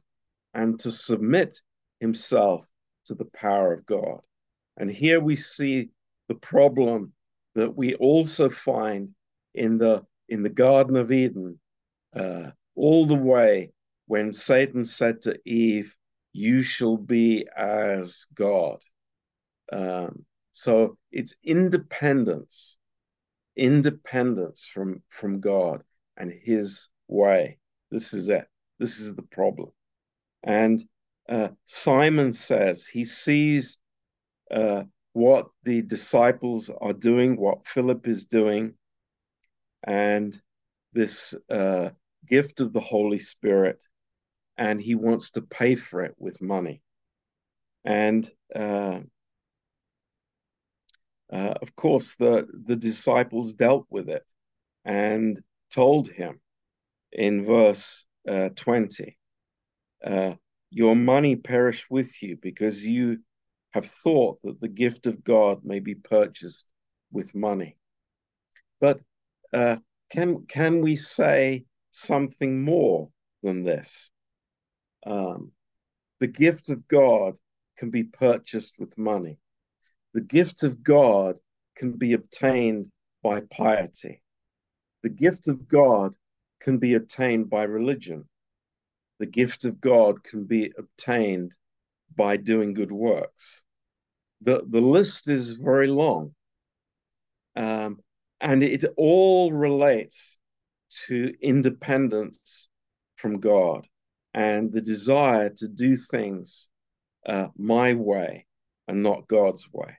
and 0.55 0.79
to 0.79 0.91
submit 0.91 1.61
himself 2.01 2.71
to 3.05 3.15
the 3.15 3.25
power 3.27 3.73
of 3.73 3.87
God. 3.87 4.21
And 4.77 4.91
here 4.91 5.21
we 5.21 5.37
see 5.37 5.91
the 6.29 6.35
problem 6.35 7.13
that 7.55 7.77
we 7.77 7.95
also 7.95 8.49
find 8.49 9.11
in 9.55 9.79
the 9.79 10.05
in 10.29 10.43
the 10.43 10.49
Garden 10.49 10.97
of 10.97 11.13
Eden, 11.13 11.59
uh, 12.15 12.51
all 12.75 13.05
the 13.07 13.15
way 13.15 13.73
when 14.07 14.33
Satan 14.33 14.85
said 14.85 15.23
to 15.23 15.39
Eve, 15.45 15.95
"You 16.33 16.63
shall 16.63 16.97
be 16.97 17.47
as 17.57 18.27
God." 18.35 18.83
Um, 19.73 20.25
so 20.53 20.99
it's 21.11 21.35
independence, 21.43 22.79
independence 23.57 24.65
from 24.67 25.03
from 25.09 25.41
God 25.41 25.83
and 26.17 26.33
His 26.33 26.89
way. 27.09 27.59
This 27.91 28.15
is 28.15 28.29
it. 28.29 28.49
This 28.79 29.01
is 29.01 29.15
the 29.15 29.23
problem. 29.23 29.71
And 30.43 30.83
uh, 31.29 31.49
Simon 31.65 32.33
says 32.33 32.87
he 32.87 33.05
sees 33.05 33.79
uh, 34.51 34.85
what 35.13 35.47
the 35.65 35.83
disciples 35.83 36.71
are 36.81 36.93
doing, 36.93 37.37
what 37.37 37.67
Philip 37.67 38.09
is 38.09 38.25
doing, 38.25 38.75
and 39.85 40.41
this 40.93 41.35
uh, 41.51 41.91
gift 42.27 42.61
of 42.61 42.73
the 42.73 42.81
Holy 42.81 43.19
Spirit, 43.19 43.83
and 44.57 44.81
he 44.81 44.95
wants 44.95 45.33
to 45.33 45.43
pay 45.43 45.75
for 45.75 46.03
it 46.03 46.15
with 46.19 46.41
money. 46.41 46.83
And 47.85 48.29
uh, 48.55 49.01
uh, 51.33 51.55
of 51.61 51.75
course, 51.75 52.15
the, 52.15 52.47
the 52.67 52.77
disciples 52.77 53.55
dealt 53.55 53.87
with 53.91 54.09
it 54.09 54.25
and 54.85 55.41
told 55.73 56.09
him 56.09 56.41
in 57.13 57.45
verse 57.45 58.07
uh, 58.29 58.51
20 58.55 59.17
uh, 60.05 60.35
your 60.71 60.97
money 60.97 61.37
perish 61.37 61.87
with 61.91 62.23
you 62.23 62.37
because 62.41 62.85
you 62.85 63.19
have 63.73 63.87
thought 63.87 64.41
that 64.43 64.61
the 64.61 64.69
gift 64.69 65.07
of 65.07 65.25
God 65.25 65.65
may 65.65 65.81
be 65.81 65.95
purchased 65.95 66.73
with 67.11 67.35
money. 67.35 67.77
But 68.81 69.01
uh, 69.53 69.77
can 70.11 70.47
can 70.47 70.81
we 70.81 70.97
say 70.97 71.65
something 71.91 72.63
more 72.63 73.11
than 73.43 73.65
this? 73.65 74.11
Um, 75.07 75.53
the 76.21 76.27
gift 76.27 76.71
of 76.71 76.87
God 76.89 77.37
can 77.77 77.91
be 77.91 78.05
purchased 78.05 78.75
with 78.79 78.97
money. 78.99 79.39
The 80.15 80.21
gift 80.21 80.63
of 80.63 80.83
God 80.83 81.39
can 81.77 81.93
be 81.93 82.13
obtained 82.13 82.91
by 83.23 83.41
piety. 83.41 84.23
The 85.03 85.09
gift 85.09 85.49
of 85.49 85.67
God 85.69 86.15
can 86.61 86.79
be 86.79 86.95
obtained 86.95 87.51
by 87.51 87.65
religion 87.65 88.29
the 89.23 89.27
gift 89.27 89.65
of 89.65 89.81
God 89.81 90.25
can 90.25 90.43
be 90.43 90.73
obtained 90.77 91.55
by 92.17 92.37
doing 92.37 92.75
good 92.75 92.93
works. 92.93 93.63
The, 94.41 94.65
the 94.69 94.81
list 94.81 95.29
is 95.29 95.53
very 95.53 95.87
long. 95.87 96.35
Um, 97.57 98.01
and 98.41 98.63
it 98.63 98.85
all 98.97 99.53
relates 99.53 100.41
to 101.07 101.33
independence 101.41 102.69
from 103.17 103.41
God 103.41 103.87
and 104.35 104.73
the 104.73 104.81
desire 104.81 105.49
to 105.49 105.69
do 105.69 105.97
things 105.97 106.69
uh, 107.27 107.49
my 107.57 107.95
way 107.95 108.47
and 108.89 109.03
not 109.03 109.29
God's 109.29 109.69
way. 109.73 109.97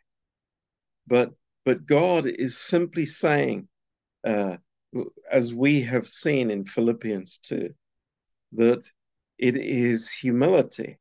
But 1.07 1.31
but 1.65 1.85
God 1.85 2.25
is 2.25 2.57
simply 2.57 3.05
saying, 3.05 3.69
uh, 4.25 4.57
as 5.31 5.53
we 5.53 5.81
have 5.83 6.07
seen 6.07 6.51
in 6.51 6.65
Philippians 6.65 7.37
2, 7.37 7.73
that 8.53 8.83
it 9.37 9.55
is 9.55 10.11
humility 10.11 10.99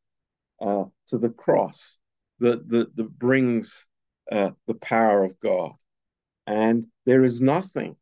to 0.62 1.18
the 1.18 1.30
cross 1.30 1.98
that, 2.38 2.68
that, 2.68 2.94
that 2.96 3.18
brings 3.18 3.86
uh, 4.30 4.50
the 4.66 4.74
power 4.74 5.24
of 5.24 5.38
God. 5.40 5.72
And 6.46 6.86
there 7.06 7.24
is 7.24 7.40
nothing 7.40 7.96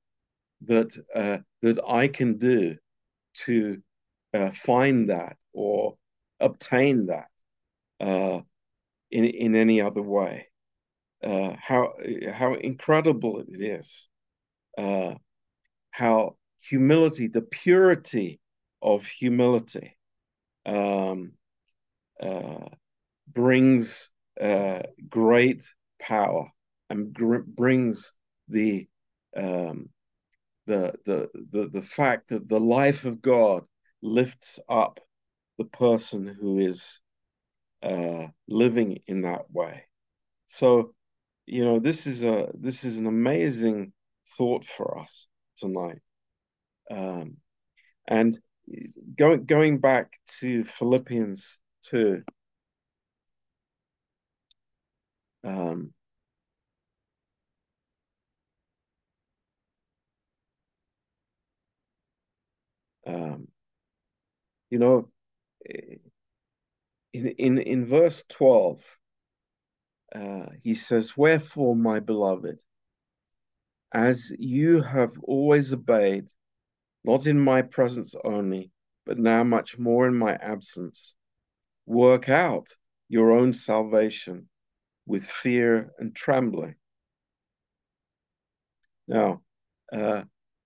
that, 0.67 0.97
uh, 1.15 1.39
that 1.63 1.79
I 1.87 2.09
can 2.09 2.39
do 2.39 2.77
to 3.45 3.83
uh, 4.35 4.51
find 4.51 5.11
that 5.11 5.37
or 5.53 5.97
obtain 6.39 7.07
that 7.07 7.29
uh, 8.01 8.41
in, 9.11 9.25
in 9.25 9.55
any 9.55 9.81
other 9.81 10.03
way. 10.03 10.47
Uh, 11.23 11.55
how, 11.61 11.95
how 12.33 12.55
incredible 12.55 13.45
it 13.47 13.61
is. 13.61 14.09
how 15.91 16.37
humility, 16.63 17.27
the 17.27 17.43
purity 17.43 18.41
of 18.81 19.05
humility, 19.07 19.97
um, 20.67 21.33
brings 23.33 24.11
uh, 24.41 24.81
great 25.09 25.63
power 26.01 26.51
and 26.89 27.17
brings 27.55 28.15
the, 28.49 28.89
um, 29.37 29.89
the, 30.67 30.95
the, 31.07 31.29
the, 31.51 31.69
the 31.69 31.83
fact 31.83 32.29
that 32.29 32.49
the 32.49 32.61
life 32.61 33.05
of 33.05 33.23
God 33.23 33.65
lifts 34.03 34.59
up 34.69 35.01
the 35.59 35.65
person 35.65 36.27
who 36.27 36.59
is 36.59 37.01
uh, 37.83 38.27
living 38.49 38.99
in 39.07 39.23
that 39.23 39.51
way. 39.51 39.85
So, 40.47 40.95
you 41.47 41.65
know, 41.65 41.79
this 41.79 42.07
is 42.07 42.25
a 42.25 42.51
this 42.55 42.85
is 42.85 42.99
an 42.99 43.07
amazing 43.07 43.93
thought 44.37 44.65
for 44.65 44.99
us 44.99 45.29
tonight. 45.57 46.01
Um, 46.91 47.37
and 48.07 48.39
going 49.17 49.45
going 49.45 49.79
back 49.79 50.13
to 50.41 50.65
Philippians 50.65 51.61
two. 51.83 52.23
Um, 55.45 55.93
um, 63.07 63.49
you 64.71 64.79
know, 64.79 65.09
in 67.13 67.29
in 67.29 67.59
in 67.59 67.87
verse 67.87 68.25
twelve, 68.29 68.85
uh, 70.15 70.47
he 70.63 70.75
says, 70.75 71.17
"Wherefore, 71.17 71.75
my 71.77 72.01
beloved, 72.01 72.61
as 73.93 74.33
you 74.39 74.83
have 74.83 75.13
always 75.23 75.73
obeyed, 75.75 76.29
not 77.05 77.27
in 77.27 77.41
my 77.41 77.63
presence 77.63 78.15
only, 78.25 78.71
but 79.07 79.19
now 79.19 79.43
much 79.43 79.79
more 79.79 80.07
in 80.07 80.17
my 80.17 80.35
absence, 80.35 81.15
work 81.91 82.29
out 82.29 82.69
your 83.09 83.33
own 83.33 83.53
salvation 83.53 84.49
with 85.07 85.27
fear 85.27 85.91
and 85.99 86.15
trembling." 86.15 86.77
Now, 89.09 89.43
uh, 89.93 90.23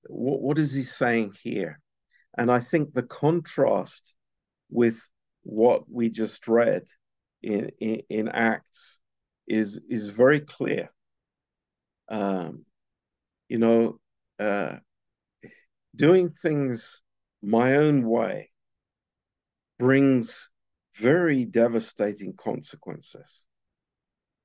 what, 0.06 0.40
what 0.42 0.58
is 0.58 0.74
he 0.74 0.82
saying 0.82 1.32
here? 1.42 1.80
And 2.36 2.50
I 2.50 2.60
think 2.60 2.92
the 2.92 3.04
contrast 3.04 4.16
with 4.70 5.00
what 5.44 5.90
we 5.90 6.10
just 6.10 6.46
read 6.46 6.82
in, 7.42 7.70
in, 7.80 8.02
in 8.10 8.28
Acts 8.28 9.00
is, 9.46 9.80
is 9.88 10.08
very 10.08 10.40
clear. 10.40 10.90
Um, 12.08 12.66
you 13.48 13.58
know, 13.58 13.98
uh, 14.38 14.76
doing 15.96 16.28
things 16.28 17.02
my 17.42 17.76
own 17.76 18.06
way 18.06 18.50
brings 19.78 20.50
very 20.96 21.44
devastating 21.44 22.34
consequences. 22.34 23.46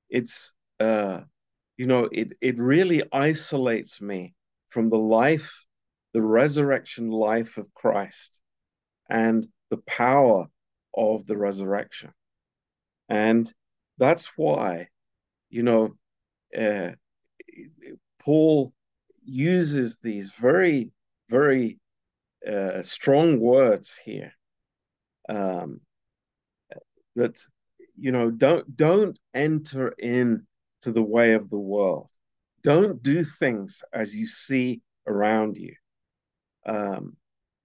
It's, 0.08 0.54
uh, 0.80 1.20
you 1.76 1.86
know, 1.86 2.08
it, 2.12 2.32
it 2.40 2.58
really 2.58 3.02
isolates 3.12 4.00
me 4.00 4.34
from 4.68 4.90
the 4.90 4.98
life, 4.98 5.66
the 6.12 6.22
resurrection 6.22 7.10
life 7.10 7.56
of 7.58 7.72
Christ 7.74 8.42
and 9.08 9.46
the 9.70 9.78
power 9.86 10.48
of 10.94 11.26
the 11.26 11.36
resurrection. 11.36 12.12
And 13.08 13.52
that's 13.98 14.30
why, 14.36 14.88
you 15.48 15.62
know, 15.62 15.96
uh, 16.56 16.90
Paul 18.18 18.72
uses 19.22 19.98
these 19.98 20.32
very, 20.32 20.90
very 21.28 21.78
uh, 22.46 22.82
strong 22.82 23.40
words 23.40 23.98
here. 24.04 24.32
Um, 25.28 25.80
that 27.16 27.38
you 27.98 28.12
know, 28.12 28.30
don't 28.30 28.76
don't 28.76 29.18
enter 29.34 29.88
in 29.98 30.46
to 30.82 30.92
the 30.92 31.02
way 31.02 31.34
of 31.34 31.50
the 31.50 31.58
world. 31.58 32.08
Don't 32.62 33.02
do 33.02 33.22
things 33.24 33.82
as 33.92 34.16
you 34.16 34.26
see 34.26 34.80
around 35.06 35.56
you. 35.56 35.74
Um, 36.66 37.16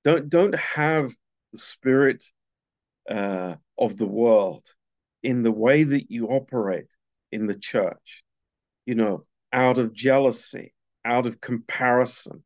don't 0.04 0.30
don't 0.30 0.56
have 0.56 1.12
the 1.52 1.58
spirit 1.58 2.24
uh, 3.10 3.56
of 3.78 3.98
the 3.98 4.08
world 4.08 4.66
in 5.24 5.44
the 5.44 5.52
way 5.52 5.84
that 5.84 6.12
you 6.12 6.28
operate 6.28 6.94
in 7.32 7.48
the 7.48 7.58
church. 7.58 8.24
You 8.86 8.96
know, 8.96 9.26
out 9.54 9.78
of 9.78 9.94
jealousy, 9.94 10.74
out 11.04 11.26
of 11.26 11.42
comparison, 11.42 12.44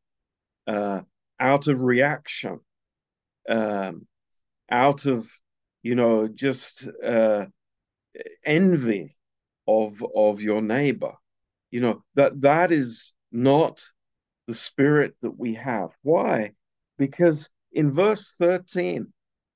uh, 0.66 1.00
out 1.38 1.66
of 1.66 1.80
reaction, 1.80 2.60
um, 3.48 4.06
out 4.70 5.06
of 5.06 5.28
you 5.82 5.94
know 5.94 6.28
just 6.28 6.88
uh, 7.04 7.46
envy 8.44 9.16
of 9.66 10.02
of 10.14 10.40
your 10.40 10.62
neighbor. 10.62 11.14
You 11.70 11.80
know 11.80 12.04
that 12.14 12.40
that 12.40 12.72
is 12.72 13.14
not 13.32 13.82
the 14.46 14.54
spirit 14.54 15.14
that 15.22 15.38
we 15.38 15.54
have. 15.54 15.90
Why? 16.02 16.52
Because 16.98 17.50
in 17.72 17.92
verse 17.92 18.32
13, 18.32 19.06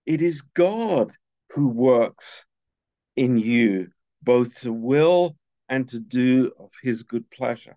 it 0.07 0.23
is 0.23 0.43
God 0.43 1.13
who 1.51 1.69
works 1.69 2.47
in 3.17 3.39
you 3.39 3.89
both 4.23 4.61
to 4.61 4.73
will 4.73 5.37
and 5.69 5.89
to 5.89 6.01
do 6.01 6.53
of 6.59 6.71
his 6.83 7.03
good 7.03 7.29
pleasure. 7.31 7.77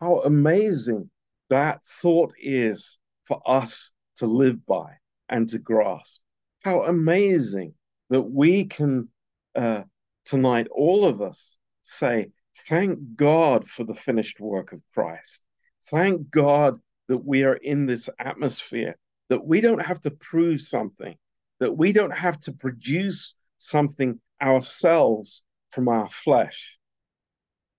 How 0.00 0.20
amazing 0.20 1.10
that 1.50 1.84
thought 1.84 2.32
is 2.38 2.98
for 3.24 3.40
us 3.46 3.92
to 4.16 4.26
live 4.26 4.64
by 4.66 4.94
and 5.28 5.48
to 5.50 5.58
grasp. 5.58 6.22
How 6.64 6.82
amazing 6.82 7.74
that 8.10 8.22
we 8.22 8.66
can 8.66 9.08
uh, 9.54 9.82
tonight, 10.24 10.68
all 10.70 11.04
of 11.04 11.20
us, 11.20 11.58
say, 11.82 12.28
Thank 12.68 13.16
God 13.16 13.66
for 13.66 13.84
the 13.84 13.94
finished 13.94 14.38
work 14.38 14.72
of 14.72 14.82
Christ. 14.94 15.46
Thank 15.90 16.30
God 16.30 16.78
that 17.08 17.24
we 17.24 17.44
are 17.44 17.54
in 17.54 17.86
this 17.86 18.08
atmosphere, 18.18 18.96
that 19.30 19.44
we 19.44 19.60
don't 19.60 19.84
have 19.84 20.00
to 20.02 20.10
prove 20.10 20.60
something, 20.60 21.16
that 21.60 21.76
we 21.76 21.92
don't 21.92 22.16
have 22.16 22.38
to 22.40 22.52
produce 22.52 23.34
something 23.56 24.20
ourselves 24.40 25.42
from 25.70 25.88
our 25.88 26.08
flesh 26.08 26.78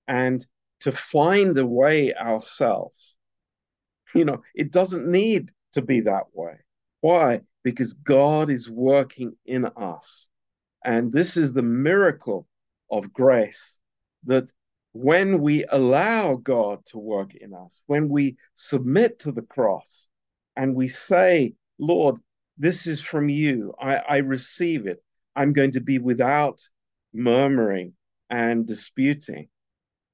and 0.08 0.46
to 0.82 0.92
find 0.92 1.58
a 1.58 1.66
way 1.66 2.14
ourselves. 2.14 3.18
You 4.14 4.26
know, 4.26 4.42
it 4.54 4.72
doesn't 4.72 5.08
need 5.08 5.52
to 5.74 5.82
be 5.82 6.02
that 6.02 6.26
way. 6.34 6.58
Why? 7.02 7.42
Because 7.64 7.94
God 7.94 8.50
is 8.50 8.70
working 8.70 9.36
in 9.46 9.66
us. 9.78 10.30
And 10.84 11.12
this 11.14 11.38
is 11.38 11.54
the 11.54 11.64
miracle 11.64 12.48
of 12.92 13.14
grace 13.14 13.80
that 14.26 14.52
when 14.92 15.40
we 15.42 15.66
allow 15.72 16.36
God 16.36 16.86
to 16.88 17.00
work 17.00 17.34
in 17.36 17.54
us, 17.54 17.82
when 17.88 18.10
we 18.10 18.38
submit 18.56 19.20
to 19.20 19.32
the 19.32 19.42
cross 19.42 20.10
and 20.56 20.76
we 20.76 20.88
say, 20.88 21.54
Lord, 21.80 22.20
this 22.58 22.86
is 22.86 23.02
from 23.02 23.30
you. 23.30 23.74
I, 23.80 23.96
I 23.98 24.18
receive 24.18 24.86
it. 24.86 25.04
I'm 25.36 25.54
going 25.54 25.72
to 25.72 25.82
be 25.82 25.98
without 25.98 26.62
murmuring 27.14 27.94
and 28.30 28.68
disputing. 28.68 29.48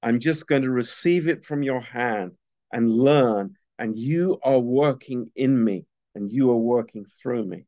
I'm 0.02 0.20
just 0.20 0.48
going 0.48 0.62
to 0.62 0.72
receive 0.72 1.28
it 1.28 1.46
from 1.46 1.62
your 1.62 1.82
hand 1.82 2.32
and 2.72 2.90
learn. 2.90 3.56
And 3.80 3.98
you 3.98 4.40
are 4.44 4.60
working 4.60 5.32
in 5.36 5.62
me 5.64 5.86
and 6.16 6.30
you 6.30 6.52
are 6.52 6.58
working 6.58 7.06
through 7.06 7.46
me. 7.46 7.66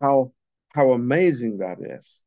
How, 0.00 0.32
how 0.74 0.92
amazing 0.92 1.58
that 1.58 1.78
is 1.80 2.24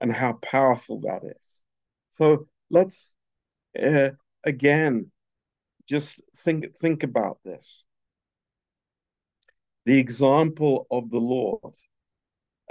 and 0.00 0.12
how 0.12 0.34
powerful 0.34 1.00
that 1.00 1.22
is. 1.38 1.62
So 2.08 2.46
let's 2.70 3.16
uh, 3.80 4.10
again 4.44 5.10
just 5.88 6.22
think 6.36 6.74
think 6.76 7.02
about 7.02 7.38
this 7.44 7.86
the 9.86 9.98
example 9.98 10.86
of 10.90 11.10
the 11.10 11.18
Lord 11.18 11.74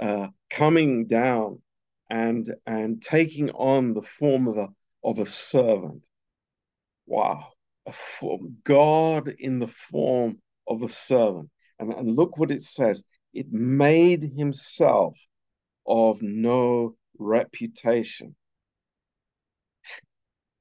uh, 0.00 0.28
coming 0.48 1.06
down 1.06 1.60
and 2.08 2.52
and 2.66 3.02
taking 3.02 3.50
on 3.50 3.94
the 3.94 4.02
form 4.02 4.48
of 4.48 4.56
a 4.56 4.68
of 5.04 5.18
a 5.18 5.26
servant. 5.26 6.06
Wow, 7.06 7.52
a 7.86 7.92
form, 7.92 8.56
God 8.64 9.28
in 9.28 9.58
the 9.58 9.68
form 9.68 10.40
of 10.66 10.82
a 10.82 10.88
servant. 10.88 11.50
And, 11.80 11.92
and 11.92 12.14
look 12.14 12.38
what 12.38 12.52
it 12.52 12.62
says. 12.62 13.02
It 13.34 13.52
made 13.52 14.22
himself 14.22 15.18
of 15.86 16.22
no 16.22 16.94
reputation. 17.18 18.36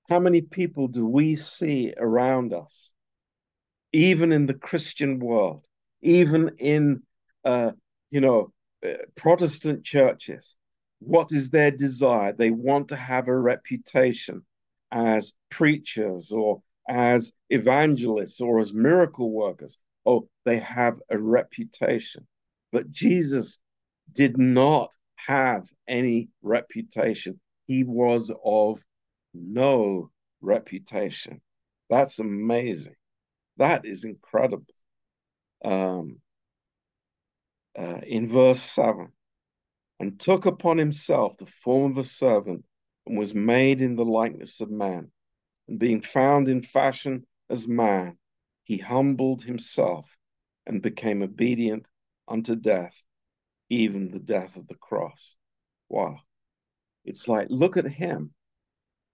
How 0.10 0.20
many 0.20 0.42
people 0.42 0.88
do 0.88 1.06
we 1.06 1.36
see 1.36 1.94
around 1.96 2.52
us, 2.54 2.96
even 3.94 4.32
in 4.32 4.48
the 4.48 4.56
Christian 4.56 5.20
world, 5.20 5.68
even 6.02 6.50
in, 6.58 7.04
uh, 7.46 7.74
you 8.10 8.22
know, 8.22 8.52
uh, 8.86 8.94
Protestant 9.16 9.84
churches. 9.84 10.58
What 11.00 11.32
is 11.32 11.50
their 11.50 11.72
desire? 11.72 12.34
They 12.34 12.52
want 12.52 12.88
to 12.90 12.96
have 12.96 13.28
a 13.28 13.38
reputation 13.38 14.46
as 14.92 15.34
preachers 15.50 16.32
or 16.32 16.62
as 16.88 17.34
evangelists 17.50 18.42
or 18.42 18.60
as 18.60 18.74
miracle 18.74 19.32
workers. 19.32 19.78
Oh, 20.06 20.30
they 20.50 20.58
have 20.58 21.00
a 21.12 21.20
reputation. 21.20 22.28
But 22.72 22.92
Jesus 22.92 23.60
did 24.12 24.40
not 24.40 24.96
have 25.16 25.68
any 25.88 26.30
reputation. 26.42 27.40
He 27.68 27.84
was 27.84 28.32
of 28.44 28.80
no 29.36 30.10
reputation. 30.42 31.42
That's 31.90 32.18
amazing. 32.18 32.96
That 33.58 33.86
is 33.86 34.06
incredible. 34.06 34.66
Um, 35.64 36.18
uh, 37.78 38.00
in 38.08 38.28
verse 38.28 38.62
7 38.62 39.12
and 40.00 40.20
took 40.20 40.48
upon 40.48 40.80
himself 40.80 41.38
the 41.38 41.46
form 41.46 41.92
of 41.92 41.98
a 42.00 42.04
servant 42.04 42.66
and 43.06 43.20
was 43.20 43.36
made 43.36 43.82
in 43.82 43.96
the 43.96 44.06
likeness 44.06 44.62
of 44.62 44.72
man. 44.72 45.12
And 45.68 45.78
being 45.78 46.02
found 46.02 46.50
in 46.50 46.64
fashion 46.64 47.28
as 47.50 47.68
man, 47.68 48.18
he 48.64 48.78
humbled 48.78 49.44
himself 49.44 50.19
and 50.70 50.84
became 50.84 51.24
obedient 51.24 51.90
unto 52.28 52.56
death, 52.56 53.04
even 53.70 54.12
the 54.12 54.20
death 54.20 54.56
of 54.56 54.68
the 54.68 54.76
cross. 54.76 55.36
Wow. 55.90 56.20
It's 57.04 57.28
like, 57.28 57.48
look 57.50 57.76
at 57.76 57.86
him, 57.86 58.36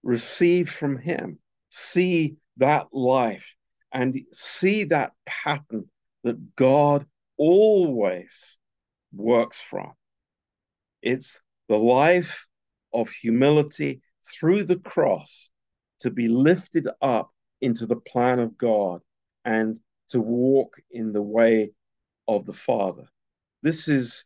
receive 0.03 0.69
from 0.69 0.97
him, 0.97 1.39
see 1.69 2.35
that 2.57 2.87
life, 2.91 3.55
and 3.93 4.19
see 4.33 4.83
that 4.85 5.13
pattern 5.25 5.89
that 6.25 6.57
God 6.57 7.07
always 7.37 8.59
works 9.13 9.61
from. 9.61 9.93
It's 11.01 11.39
the 11.69 11.79
life 11.79 12.47
of 12.93 13.09
humility 13.09 14.01
through 14.29 14.65
the 14.65 14.79
cross 14.79 15.51
to 16.01 16.11
be 16.11 16.27
lifted 16.27 16.89
up 17.01 17.31
into 17.61 17.85
the 17.85 17.95
plan 17.95 18.39
of 18.39 18.57
God 18.57 18.99
and 19.45 19.79
to 20.09 20.19
walk 20.19 20.77
in 20.91 21.11
the 21.11 21.21
way 21.21 21.71
of 22.27 22.45
the 22.45 22.53
Father. 22.53 23.07
This 23.61 23.87
is 23.87 24.25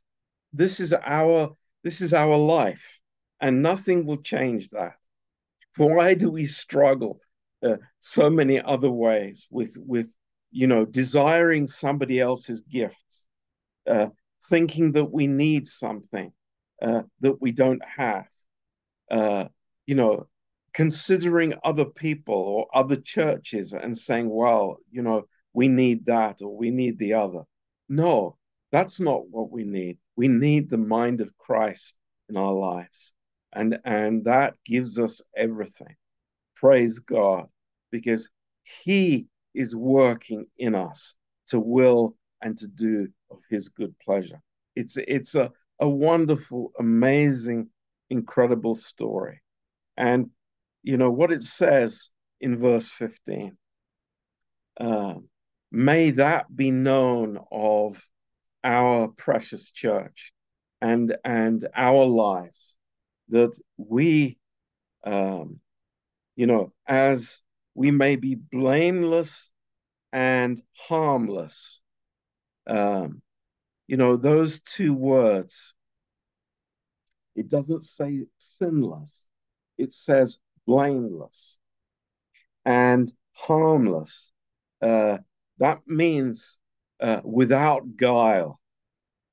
this 0.53 0.79
is 0.79 0.93
our 0.93 1.55
this 1.83 2.01
is 2.01 2.13
our 2.13 2.37
life, 2.37 3.01
and 3.41 3.61
nothing 3.61 4.05
will 4.05 4.21
change 4.21 4.69
that. 4.69 4.93
Why 5.77 6.13
do 6.13 6.29
we 6.29 6.45
struggle 6.45 7.19
uh, 7.63 7.77
so 7.99 8.29
many 8.29 8.59
other 8.59 8.91
ways 8.91 9.47
with 9.49 9.75
with 9.77 10.15
you 10.51 10.67
know 10.67 10.85
desiring 10.85 11.67
somebody 11.67 12.19
else's 12.19 12.61
gifts, 12.61 13.27
uh, 13.87 14.07
thinking 14.49 14.91
that 14.93 15.11
we 15.11 15.27
need 15.27 15.67
something 15.67 16.31
uh, 16.81 17.03
that 17.19 17.41
we 17.41 17.51
don't 17.51 17.83
have, 17.85 18.27
uh, 19.11 19.45
you 19.85 19.95
know, 19.95 20.27
considering 20.73 21.53
other 21.63 21.85
people 21.85 22.35
or 22.35 22.67
other 22.73 22.95
churches 22.95 23.73
and 23.73 23.97
saying, 23.97 24.29
well, 24.29 24.77
you 24.91 25.01
know, 25.01 25.25
we 25.53 25.67
need 25.67 26.05
that 26.05 26.41
or 26.41 26.55
we 26.55 26.71
need 26.71 26.97
the 26.99 27.13
other. 27.13 27.43
No, 27.87 28.37
that's 28.71 28.99
not 28.99 29.29
what 29.29 29.51
we 29.51 29.63
need. 29.63 29.97
We 30.15 30.27
need 30.27 30.69
the 30.69 30.77
mind 30.77 31.21
of 31.21 31.37
Christ 31.37 31.99
in 32.29 32.37
our 32.37 32.53
lives. 32.53 33.13
And, 33.53 33.79
and 33.83 34.23
that 34.25 34.57
gives 34.63 34.99
us 34.99 35.21
everything. 35.35 35.95
Praise 36.55 36.99
God, 36.99 37.47
because 37.91 38.29
He 38.83 39.27
is 39.55 39.75
working 39.75 40.45
in 40.57 40.75
us 40.75 41.15
to 41.47 41.59
will 41.59 42.15
and 42.41 42.57
to 42.59 42.67
do 42.67 43.07
of 43.31 43.39
His 43.49 43.69
good 43.69 43.95
pleasure. 43.99 44.41
It's, 44.75 44.97
it's 44.97 45.33
a, 45.35 45.51
a 45.79 45.89
wonderful, 45.89 46.71
amazing, 46.79 47.69
incredible 48.09 48.75
story. 48.75 49.41
And, 49.97 50.29
you 50.83 50.97
know, 50.97 51.09
what 51.09 51.31
it 51.31 51.41
says 51.41 52.11
in 52.39 52.57
verse 52.57 52.89
15 52.89 53.57
uh, 54.79 55.15
may 55.71 56.11
that 56.11 56.53
be 56.55 56.71
known 56.71 57.39
of 57.51 58.01
our 58.63 59.07
precious 59.09 59.71
church 59.71 60.33
and 60.81 61.15
and 61.23 61.67
our 61.75 62.05
lives 62.05 62.77
that 63.29 63.57
we 63.77 64.37
um, 65.03 65.59
you 66.35 66.47
know 66.47 66.71
as 66.87 67.41
we 67.75 67.91
may 67.91 68.15
be 68.15 68.35
blameless 68.35 69.51
and 70.11 70.61
harmless 70.75 71.81
um, 72.67 73.21
you 73.87 73.97
know 73.97 74.17
those 74.17 74.59
two 74.61 74.93
words 74.93 75.73
it 77.39 77.47
doesn't 77.47 77.83
say 77.85 78.25
sinless. 78.37 79.29
It 79.77 79.93
says 79.93 80.39
blameless 80.67 81.61
and 82.65 83.11
harmless 83.33 84.33
uh, 84.81 85.19
that 85.59 85.81
means 85.87 86.59
uh, 86.99 87.21
without 87.23 87.97
guile. 87.97 88.59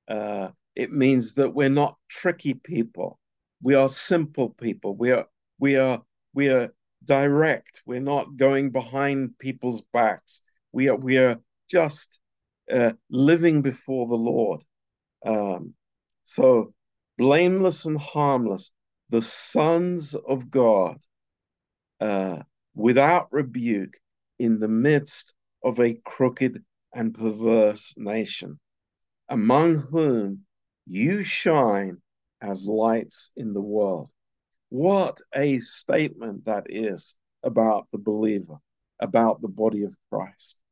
Uh, 0.09 0.51
it 0.75 0.93
means 0.93 1.33
that 1.35 1.55
we're 1.55 1.69
not 1.69 1.97
tricky 2.09 2.55
people. 2.55 3.19
We 3.63 3.75
are 3.75 3.89
simple 3.89 4.51
people. 4.51 4.95
We 4.95 5.13
are 5.13 5.27
we 5.59 5.77
are 5.77 6.03
we 6.35 6.49
are 6.49 6.73
direct. 7.05 7.83
We're 7.87 8.01
not 8.01 8.37
going 8.37 8.71
behind 8.71 9.39
people's 9.39 9.83
backs. 9.93 10.43
We 10.73 10.89
are 10.89 10.97
we 10.97 11.19
are 11.19 11.41
just 11.71 12.21
uh, 12.71 12.93
living 13.09 13.63
before 13.63 14.07
the 14.07 14.17
Lord. 14.17 14.63
Um, 15.25 15.75
so 16.25 16.75
blameless 17.17 17.85
and 17.85 17.99
harmless, 17.99 18.73
the 19.09 19.23
sons 19.23 20.15
of 20.15 20.51
God, 20.51 20.99
uh, 22.01 22.43
without 22.75 23.29
rebuke, 23.33 23.97
in 24.39 24.59
the 24.59 24.69
midst 24.69 25.36
of 25.63 25.81
a 25.81 25.95
crooked 26.05 26.63
and 26.95 27.15
perverse 27.15 27.95
nation, 27.97 28.59
among 29.29 29.75
whom 29.75 30.45
you 30.87 31.23
shine 31.23 32.01
as 32.41 32.67
lights 32.67 33.31
in 33.37 33.53
the 33.53 33.61
world. 33.61 34.11
What 34.69 35.21
a 35.35 35.59
statement 35.59 36.45
that 36.45 36.67
is 36.69 37.17
about 37.43 37.87
the 37.93 37.99
believer, 37.99 38.59
about 39.01 39.41
the 39.41 39.49
body 39.49 39.85
of 39.85 39.97
Christ. 40.11 40.65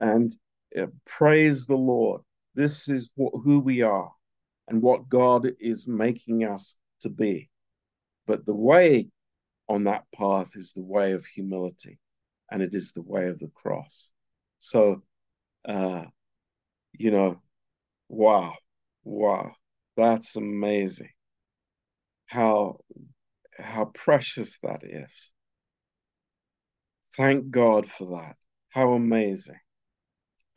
And 0.00 0.34
uh, 0.78 0.86
praise 1.06 1.66
the 1.66 1.76
Lord. 1.76 2.22
This 2.54 2.88
is 2.88 3.10
what, 3.14 3.32
who 3.44 3.60
we 3.60 3.82
are 3.82 4.12
and 4.68 4.82
what 4.82 5.08
God 5.08 5.48
is 5.60 5.86
making 5.86 6.44
us 6.44 6.76
to 7.00 7.08
be. 7.08 7.48
But 8.26 8.46
the 8.46 8.54
way 8.54 9.08
on 9.68 9.84
that 9.84 10.04
path 10.14 10.52
is 10.54 10.72
the 10.72 10.82
way 10.82 11.12
of 11.12 11.24
humility, 11.24 11.98
and 12.50 12.62
it 12.62 12.74
is 12.74 12.92
the 12.92 13.02
way 13.02 13.28
of 13.28 13.38
the 13.38 13.50
cross. 13.54 14.10
So, 14.64 15.02
uh, 15.68 16.04
you 16.92 17.10
know, 17.10 17.42
wow, 18.08 18.54
wow, 19.02 19.56
that's 19.96 20.36
amazing. 20.36 21.10
How 22.26 22.78
how 23.58 23.86
precious 23.86 24.60
that 24.60 24.84
is. 24.84 25.32
Thank 27.16 27.50
God 27.50 27.86
for 27.86 28.16
that. 28.16 28.36
How 28.68 28.92
amazing. 28.92 29.58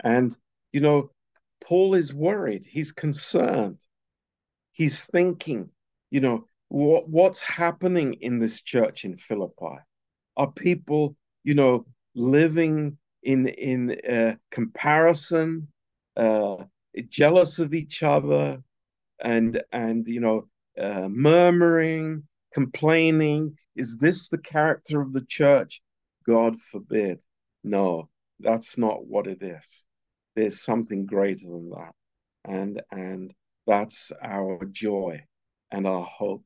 And 0.04 0.38
you 0.72 0.82
know, 0.82 1.10
Paul 1.64 1.96
is 1.96 2.14
worried. 2.14 2.64
He's 2.64 2.92
concerned. 2.92 3.84
He's 4.72 5.04
thinking, 5.06 5.72
you 6.12 6.20
know, 6.20 6.48
what 6.68 7.10
what's 7.10 7.42
happening 7.42 8.14
in 8.22 8.38
this 8.38 8.62
church 8.62 9.04
in 9.04 9.18
Philippi? 9.18 9.80
Are 10.38 10.52
people, 10.52 11.16
you 11.44 11.56
know, 11.56 11.88
living 12.14 13.00
in 13.26 13.48
in 13.48 13.98
uh, 14.10 14.36
comparison, 14.52 15.68
uh, 16.16 16.64
jealous 17.10 17.60
of 17.60 17.74
each 17.74 18.04
other, 18.04 18.64
and 19.20 19.62
and 19.72 20.08
you 20.08 20.22
know 20.22 20.48
uh, 20.80 21.10
murmuring, 21.10 22.24
complaining. 22.54 23.58
Is 23.76 23.98
this 23.98 24.30
the 24.30 24.38
character 24.38 25.02
of 25.02 25.12
the 25.12 25.26
church? 25.26 25.82
God 26.26 26.60
forbid. 26.62 27.20
No, 27.64 28.10
that's 28.40 28.78
not 28.78 29.06
what 29.06 29.28
it 29.28 29.42
is. 29.42 29.86
There's 30.36 30.62
something 30.62 31.06
greater 31.06 31.48
than 31.48 31.70
that, 31.72 31.94
and 32.46 32.82
and 32.92 33.34
that's 33.68 34.12
our 34.22 34.64
joy 34.72 35.24
and 35.72 35.88
our 35.88 36.04
hope 36.04 36.44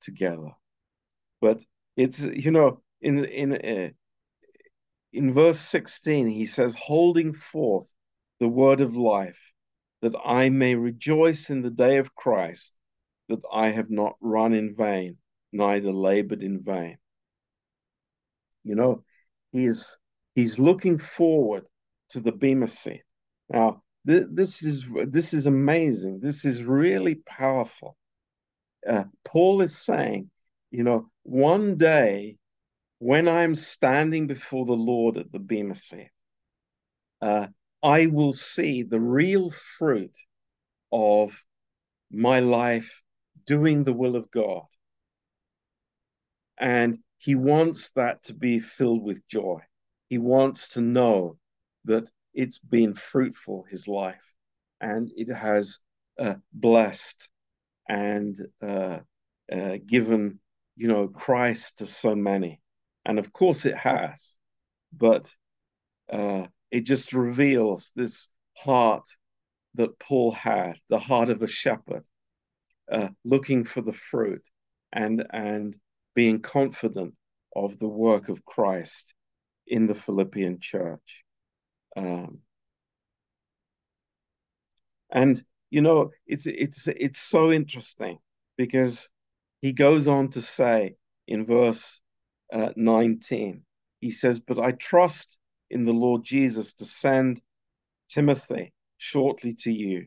together. 0.00 0.50
But 1.40 1.62
it's 1.96 2.24
you 2.24 2.50
know 2.50 2.80
in 3.02 3.24
in 3.24 3.52
uh, 3.52 3.90
in 5.12 5.32
verse 5.32 5.58
16, 5.60 6.28
he 6.28 6.46
says, 6.46 6.74
holding 6.74 7.32
forth 7.32 7.94
the 8.40 8.48
word 8.48 8.80
of 8.80 8.96
life, 8.96 9.52
that 10.00 10.14
I 10.24 10.48
may 10.48 10.74
rejoice 10.74 11.50
in 11.50 11.60
the 11.60 11.70
day 11.70 11.98
of 11.98 12.14
Christ, 12.14 12.80
that 13.28 13.42
I 13.52 13.68
have 13.68 13.90
not 13.90 14.16
run 14.20 14.52
in 14.54 14.74
vain, 14.74 15.18
neither 15.52 15.92
labored 15.92 16.42
in 16.42 16.62
vain. 16.62 16.98
You 18.64 18.74
know, 18.74 19.04
he 19.52 19.66
is 19.66 19.98
he's 20.34 20.58
looking 20.58 20.98
forward 20.98 21.68
to 22.10 22.20
the 22.20 22.32
Bema 22.32 22.68
seat. 22.68 23.02
Now, 23.48 23.82
th- 24.06 24.28
this 24.30 24.62
is 24.62 24.86
this 25.08 25.34
is 25.34 25.46
amazing. 25.46 26.20
This 26.20 26.44
is 26.44 26.62
really 26.62 27.16
powerful. 27.16 27.96
Uh, 28.88 29.04
Paul 29.24 29.60
is 29.60 29.76
saying, 29.78 30.30
you 30.70 30.84
know, 30.84 31.10
one 31.22 31.76
day 31.76 32.38
when 33.02 33.26
I'm 33.26 33.56
standing 33.56 34.28
before 34.28 34.64
the 34.64 34.76
Lord 34.76 35.16
at 35.16 35.32
the 35.32 35.40
Bema 35.40 35.74
seat, 35.74 36.12
uh, 37.20 37.48
I 37.82 38.06
will 38.06 38.32
see 38.32 38.84
the 38.84 39.00
real 39.00 39.50
fruit 39.50 40.16
of 40.92 41.36
my 42.12 42.38
life 42.38 43.02
doing 43.44 43.82
the 43.82 43.92
will 43.92 44.14
of 44.14 44.30
God. 44.30 44.66
And 46.60 46.96
he 47.18 47.34
wants 47.34 47.90
that 47.96 48.22
to 48.24 48.34
be 48.34 48.60
filled 48.60 49.02
with 49.02 49.26
joy. 49.26 49.58
He 50.08 50.18
wants 50.18 50.68
to 50.74 50.80
know 50.80 51.38
that 51.86 52.08
it's 52.34 52.60
been 52.60 52.94
fruitful, 52.94 53.66
his 53.68 53.88
life, 53.88 54.36
and 54.80 55.10
it 55.16 55.28
has 55.28 55.80
uh, 56.20 56.36
blessed 56.52 57.28
and 57.88 58.36
uh, 58.62 59.00
uh, 59.52 59.78
given, 59.84 60.38
you 60.76 60.86
know, 60.86 61.08
Christ 61.08 61.78
to 61.78 61.86
so 61.86 62.14
many. 62.14 62.61
And 63.04 63.18
of 63.18 63.32
course 63.32 63.66
it 63.66 63.76
has, 63.76 64.38
but 64.92 65.34
uh, 66.10 66.46
it 66.70 66.82
just 66.82 67.12
reveals 67.12 67.92
this 67.96 68.28
heart 68.56 69.06
that 69.74 69.98
Paul 69.98 70.32
had, 70.32 70.78
the 70.88 70.98
heart 70.98 71.30
of 71.30 71.42
a 71.42 71.46
shepherd, 71.46 72.06
uh, 72.90 73.08
looking 73.24 73.64
for 73.64 73.80
the 73.80 73.92
fruit 73.92 74.46
and 74.92 75.24
and 75.30 75.76
being 76.14 76.40
confident 76.40 77.14
of 77.56 77.78
the 77.78 77.88
work 77.88 78.28
of 78.28 78.44
Christ 78.44 79.14
in 79.66 79.86
the 79.86 79.94
Philippian 79.94 80.60
church. 80.60 81.24
Um, 81.96 82.40
and 85.10 85.42
you 85.70 85.80
know, 85.80 86.10
it's 86.26 86.46
it's 86.46 86.86
it's 86.88 87.20
so 87.20 87.50
interesting 87.50 88.18
because 88.58 89.08
he 89.62 89.72
goes 89.72 90.06
on 90.06 90.28
to 90.30 90.42
say 90.42 90.96
in 91.26 91.46
verse 91.46 92.01
uh, 92.52 92.72
19, 92.76 93.62
he 94.00 94.10
says, 94.10 94.40
"But 94.40 94.58
I 94.58 94.72
trust 94.72 95.38
in 95.70 95.84
the 95.84 95.92
Lord 95.92 96.24
Jesus 96.24 96.74
to 96.74 96.84
send 96.84 97.40
Timothy 98.08 98.72
shortly 98.98 99.54
to 99.60 99.72
you, 99.72 100.06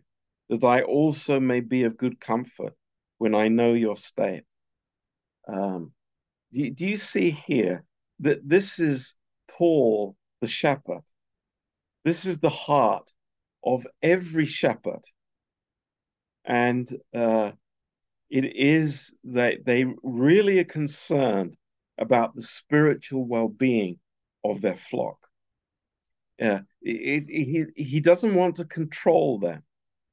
that 0.49 0.63
I 0.63 0.83
also 0.83 1.39
may 1.39 1.59
be 1.59 1.83
of 1.83 1.97
good 1.97 2.19
comfort 2.19 2.73
when 3.17 3.35
I 3.35 3.47
know 3.47 3.73
your 3.73 3.97
state." 3.97 4.43
Um, 5.47 5.93
do, 6.53 6.69
do 6.69 6.87
you 6.87 6.97
see 6.97 7.31
here 7.31 7.83
that 8.19 8.47
this 8.47 8.79
is 8.79 9.15
Paul 9.49 10.15
the 10.41 10.47
shepherd? 10.47 11.03
This 12.03 12.25
is 12.25 12.37
the 12.37 12.49
heart 12.49 13.11
of 13.63 13.87
every 14.01 14.45
shepherd. 14.45 15.01
And 16.45 16.87
uh, 17.13 17.53
it 18.29 18.55
is 18.55 19.13
that 19.23 19.65
they 19.65 19.85
really 20.03 20.59
are 20.59 20.65
concerned 20.65 21.57
about 21.97 22.35
the 22.35 22.41
spiritual 22.41 23.25
well 23.25 23.47
being 23.47 23.99
of 24.43 24.61
their 24.61 24.75
flock. 24.75 25.17
Uh, 26.41 26.59
it, 26.81 27.27
it, 27.29 27.45
he, 27.75 27.83
he 27.83 27.99
doesn't 27.99 28.35
want 28.35 28.57
to 28.57 28.65
control 28.65 29.39
them, 29.39 29.63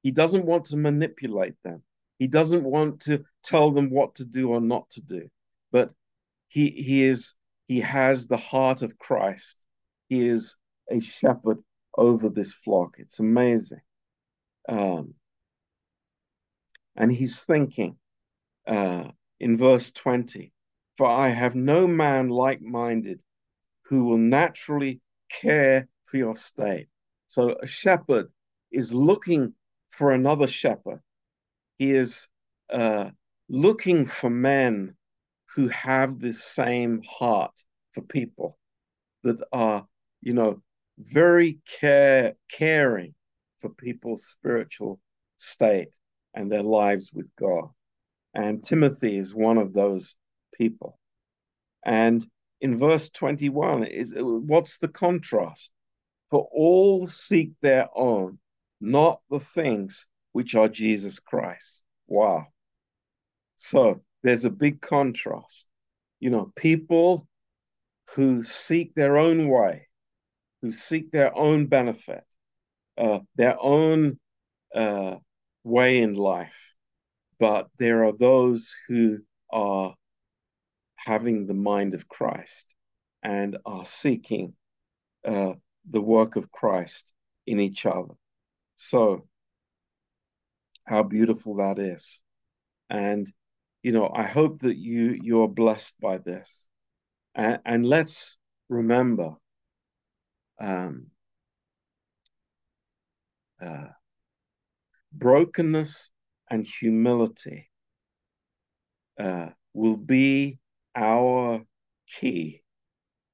he 0.03 0.11
doesn't 0.11 0.47
want 0.47 0.67
to 0.67 0.77
manipulate 0.77 1.57
them, 1.65 1.83
he 2.19 2.27
doesn't 2.27 2.65
want 2.65 3.01
to 3.01 3.25
tell 3.43 3.73
them 3.73 3.91
what 3.91 4.15
to 4.15 4.25
do 4.25 4.51
or 4.51 4.61
not 4.61 4.89
to 4.91 5.03
do. 5.03 5.29
But 5.73 5.93
he, 6.49 6.71
he 6.71 7.03
is 7.03 7.35
he 7.67 7.81
has 7.81 8.27
the 8.27 8.37
heart 8.37 8.83
of 8.83 8.99
Christ. 8.99 9.67
He 10.09 10.29
is 10.29 10.57
a 10.91 11.01
shepherd 11.01 11.63
over 11.97 12.29
this 12.29 12.55
flock. 12.55 12.97
It's 12.99 13.19
amazing. 13.19 13.81
Um, 14.69 15.15
and 16.97 17.11
he's 17.11 17.45
thinking 17.45 17.97
uh, 18.67 19.09
in 19.41 19.57
verse 19.57 19.91
20 19.91 20.53
For 20.97 21.07
I 21.07 21.29
have 21.29 21.55
no 21.55 21.87
man 21.87 22.29
like 22.29 22.61
minded 22.61 23.23
who 23.87 24.05
will 24.05 24.19
naturally 24.19 25.01
care 25.31 25.89
for 26.07 26.17
your 26.17 26.35
state. 26.35 26.89
So 27.27 27.57
a 27.63 27.67
shepherd 27.67 28.31
is 28.71 28.93
looking 28.93 29.55
for 29.91 30.13
another 30.13 30.47
shepherd. 30.47 31.01
He 31.79 31.93
is 31.93 32.29
uh, 32.71 33.11
looking 33.49 34.07
for 34.07 34.31
men 34.31 34.97
who 35.55 35.69
have 35.69 36.19
this 36.19 36.43
same 36.43 37.03
heart 37.03 37.53
for 37.93 38.03
people 38.03 38.59
that 39.23 39.41
are, 39.53 39.87
you 40.21 40.33
know, 40.33 40.63
very 40.99 41.59
care 41.81 42.35
caring 42.51 43.15
for 43.61 43.71
people's 43.71 44.27
spiritual 44.27 45.01
state 45.37 45.95
and 46.35 46.51
their 46.51 46.63
lives 46.63 47.13
with 47.13 47.29
God. 47.39 47.69
And 48.35 48.63
Timothy 48.65 49.19
is 49.19 49.35
one 49.35 49.59
of 49.59 49.73
those 49.73 50.17
people. 50.63 50.99
And 51.85 52.25
in 52.61 52.79
verse 52.79 53.11
21 53.11 53.85
is 53.85 54.15
what's 54.17 54.79
the 54.79 54.89
contrast? 54.89 55.73
For 56.31 56.49
all 56.53 57.07
seek 57.07 57.51
their 57.61 57.89
own, 57.95 58.39
not 58.81 59.21
the 59.31 59.41
things 59.41 60.07
which 60.33 60.55
are 60.55 60.69
Jesus 60.69 61.19
Christ. 61.21 61.83
Wow. 62.07 62.47
So 63.57 64.03
there's 64.23 64.45
a 64.45 64.51
big 64.51 64.81
contrast. 64.81 65.67
You 66.21 66.31
know, 66.31 66.53
people 66.57 67.27
who 68.15 68.43
seek 68.43 68.95
their 68.95 69.19
own 69.19 69.49
way, 69.49 69.89
who 70.63 70.71
seek 70.71 71.11
their 71.11 71.37
own 71.37 71.67
benefit, 71.67 72.25
uh, 72.97 73.21
their 73.37 73.57
own 73.61 74.19
uh, 74.75 75.17
way 75.65 76.01
in 76.01 76.15
life. 76.15 76.77
But 77.39 77.69
there 77.79 78.05
are 78.05 78.17
those 78.17 78.75
who 78.87 79.19
are 79.51 79.95
having 81.05 81.47
the 81.47 81.55
mind 81.55 81.95
of 81.95 82.09
Christ 82.09 82.77
and 83.23 83.57
are 83.67 83.85
seeking 83.85 84.55
uh, 85.25 85.55
the 85.91 86.01
work 86.01 86.37
of 86.37 86.51
Christ 86.51 87.15
in 87.47 87.61
each 87.61 87.87
other. 87.87 88.15
So, 88.77 89.27
how 90.87 91.03
beautiful 91.03 91.57
that 91.57 91.79
is. 91.79 92.23
And 92.91 93.31
you 93.83 93.93
know, 93.93 94.11
I 94.15 94.25
hope 94.25 94.61
that 94.61 94.77
you 94.77 95.19
you're 95.23 95.49
blessed 95.49 95.95
by 96.01 96.19
this. 96.19 96.69
And, 97.35 97.61
and 97.65 97.87
let's 97.87 98.39
remember 98.69 99.35
um, 100.61 101.07
uh, 103.61 103.89
brokenness 105.13 106.11
and 106.51 106.67
humility 106.67 107.71
uh, 109.19 109.51
will 109.75 109.97
be 109.97 110.59
our 110.95 111.63
key 112.07 112.63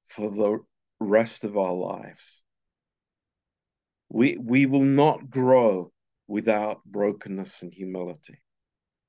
for 0.05 0.29
the 0.29 0.59
rest 0.99 1.43
of 1.43 1.57
our 1.57 1.73
lives. 1.73 2.43
We, 4.09 4.37
we 4.37 4.65
will 4.65 4.83
not 4.83 5.29
grow 5.29 5.91
without 6.27 6.83
brokenness 6.85 7.61
and 7.61 7.73
humility. 7.73 8.39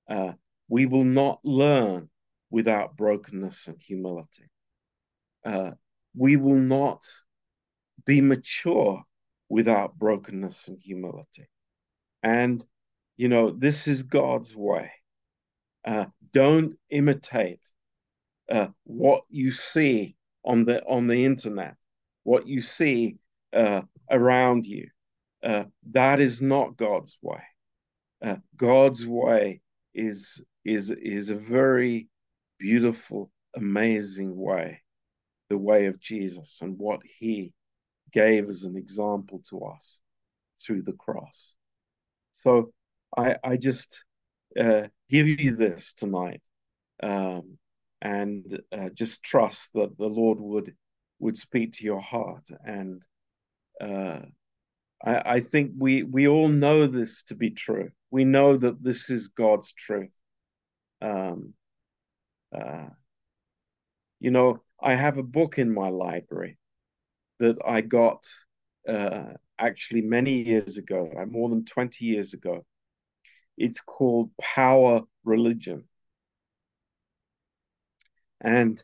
Uh, 0.09 0.33
we 0.69 0.87
will 0.87 1.05
not 1.05 1.41
learn 1.45 2.11
without 2.51 2.97
brokenness 2.97 3.69
and 3.69 3.81
humility. 3.81 4.51
Uh, 5.45 5.73
we 6.15 6.37
will 6.37 6.57
not 6.59 7.03
be 8.05 8.21
mature 8.21 9.03
without 9.49 9.99
brokenness 9.99 10.69
and 10.69 10.79
humility. 10.81 11.49
And, 12.23 12.65
you 13.17 13.29
know, 13.29 13.51
this 13.51 13.89
is 13.89 14.03
God's 14.03 14.55
way. 14.55 14.91
Uh, 15.85 16.07
don't 16.33 16.75
imitate 16.91 17.61
uh, 18.51 18.69
what 18.85 19.23
you 19.31 19.51
see 19.51 20.17
on 20.45 20.65
the 20.65 20.85
on 20.87 21.07
the 21.07 21.25
internet, 21.25 21.77
what 22.25 22.47
you 22.47 22.61
see 22.61 23.19
uh, 23.53 23.83
around 24.11 24.67
you. 24.67 24.89
Uh, 25.43 25.65
that 25.93 26.21
is 26.21 26.43
not 26.43 26.77
God's 26.77 27.17
way. 27.23 27.43
Uh, 28.23 28.37
God's 28.57 29.07
way 29.07 29.61
is 29.95 30.43
is 30.65 30.91
is 30.91 31.31
a 31.31 31.37
very 31.37 32.09
beautiful, 32.59 33.31
amazing 33.57 34.37
way, 34.37 34.83
the 35.49 35.59
way 35.59 35.87
of 35.87 35.99
Jesus 36.01 36.61
and 36.61 36.79
what 36.79 37.01
he 37.19 37.53
gave 38.13 38.49
as 38.49 38.65
an 38.65 38.77
example 38.77 39.41
to 39.49 39.61
us 39.65 40.01
through 40.63 40.83
the 40.83 40.93
cross. 40.93 41.57
So 42.33 42.73
I 43.17 43.37
I 43.43 43.57
just 43.57 44.05
uh, 44.59 44.89
give 45.09 45.29
you 45.29 45.57
this 45.57 45.93
tonight, 45.95 46.43
um, 47.03 47.59
and 48.03 48.61
uh, 48.73 48.91
just 48.91 49.23
trust 49.23 49.73
that 49.75 49.97
the 49.99 50.07
Lord 50.07 50.41
would 50.41 50.75
would 51.19 51.37
speak 51.37 51.73
to 51.73 51.85
your 51.85 52.01
heart. 52.01 52.49
And 52.65 53.03
uh, 53.81 54.21
I, 55.05 55.35
I 55.37 55.41
think 55.41 55.73
we 55.79 56.03
we 56.03 56.29
all 56.29 56.49
know 56.49 56.87
this 56.87 57.23
to 57.25 57.35
be 57.35 57.51
true. 57.51 57.91
We 58.11 58.25
know 58.25 58.57
that 58.57 58.83
this 58.83 59.11
is 59.11 59.29
God's 59.29 59.73
truth 59.73 60.11
um, 61.03 61.55
uh, 62.55 62.87
you 64.19 64.31
know, 64.31 64.63
I 64.83 64.95
have 64.95 65.19
a 65.19 65.23
book 65.23 65.59
in 65.59 65.73
my 65.73 65.89
library 65.89 66.59
that 67.39 67.59
I 67.67 67.81
got 67.81 68.27
uh, 68.89 69.33
actually 69.59 70.03
many 70.03 70.43
years 70.43 70.79
ago, 70.79 71.11
uh, 71.17 71.27
more 71.27 71.49
than 71.49 71.65
20 71.65 72.05
years 72.05 72.35
ago. 72.35 72.65
It's 73.57 73.81
called 73.81 74.31
Power 74.41 75.03
Religion. 75.25 75.85
And 78.41 78.83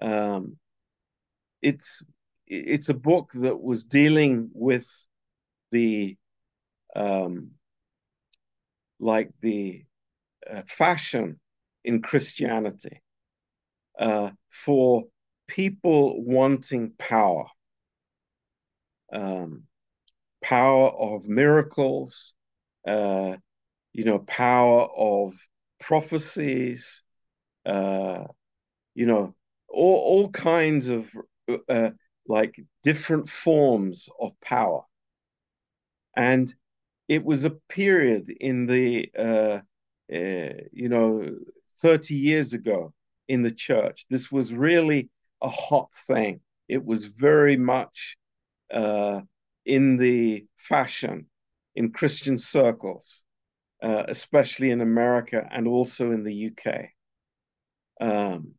um, 0.00 0.56
it's 1.62 2.02
it's 2.46 2.88
a 2.88 2.94
book 2.94 3.30
that 3.34 3.60
was 3.60 3.84
dealing 3.84 4.50
with 4.52 4.88
the 5.70 6.16
um, 6.94 7.52
like 9.00 9.30
the 9.40 9.84
uh, 10.50 10.62
fashion 10.66 11.40
in 11.84 12.02
Christianity 12.02 13.02
uh, 13.98 14.30
for 14.50 15.04
people 15.48 16.22
wanting 16.24 16.92
power, 16.98 17.46
um, 19.12 19.64
power 20.42 20.88
of 20.90 21.28
miracles, 21.28 22.34
uh, 22.86 23.36
you 23.92 24.04
know, 24.04 24.18
power 24.20 24.88
of 24.96 25.34
prophecies, 25.80 27.02
uh, 27.66 28.24
you 28.94 29.06
know, 29.06 29.34
all, 29.68 29.96
all 29.96 30.30
kinds 30.30 30.88
of 30.88 31.10
uh, 31.68 31.90
like 32.26 32.60
different 32.82 33.28
forms 33.28 34.08
of 34.20 34.32
power. 34.40 34.82
And 36.16 36.52
it 37.08 37.24
was 37.24 37.44
a 37.44 37.56
period 37.68 38.28
in 38.28 38.66
the, 38.66 39.10
uh, 39.18 39.60
uh, 40.14 40.54
you 40.72 40.88
know, 40.88 41.36
30 41.80 42.14
years 42.14 42.52
ago 42.52 42.92
in 43.28 43.42
the 43.42 43.50
church. 43.50 44.06
This 44.10 44.30
was 44.30 44.52
really 44.52 45.10
a 45.40 45.48
hot 45.48 45.92
thing. 46.06 46.40
It 46.68 46.84
was 46.84 47.04
very 47.04 47.56
much 47.56 48.16
uh, 48.72 49.22
in 49.64 49.96
the 49.96 50.46
fashion 50.56 51.26
in 51.74 51.90
Christian 51.92 52.38
circles, 52.38 53.24
uh, 53.82 54.04
especially 54.08 54.70
in 54.70 54.80
America 54.80 55.48
and 55.50 55.66
also 55.66 56.12
in 56.12 56.24
the 56.24 56.50
UK. 56.50 56.90
Um, 58.00 58.54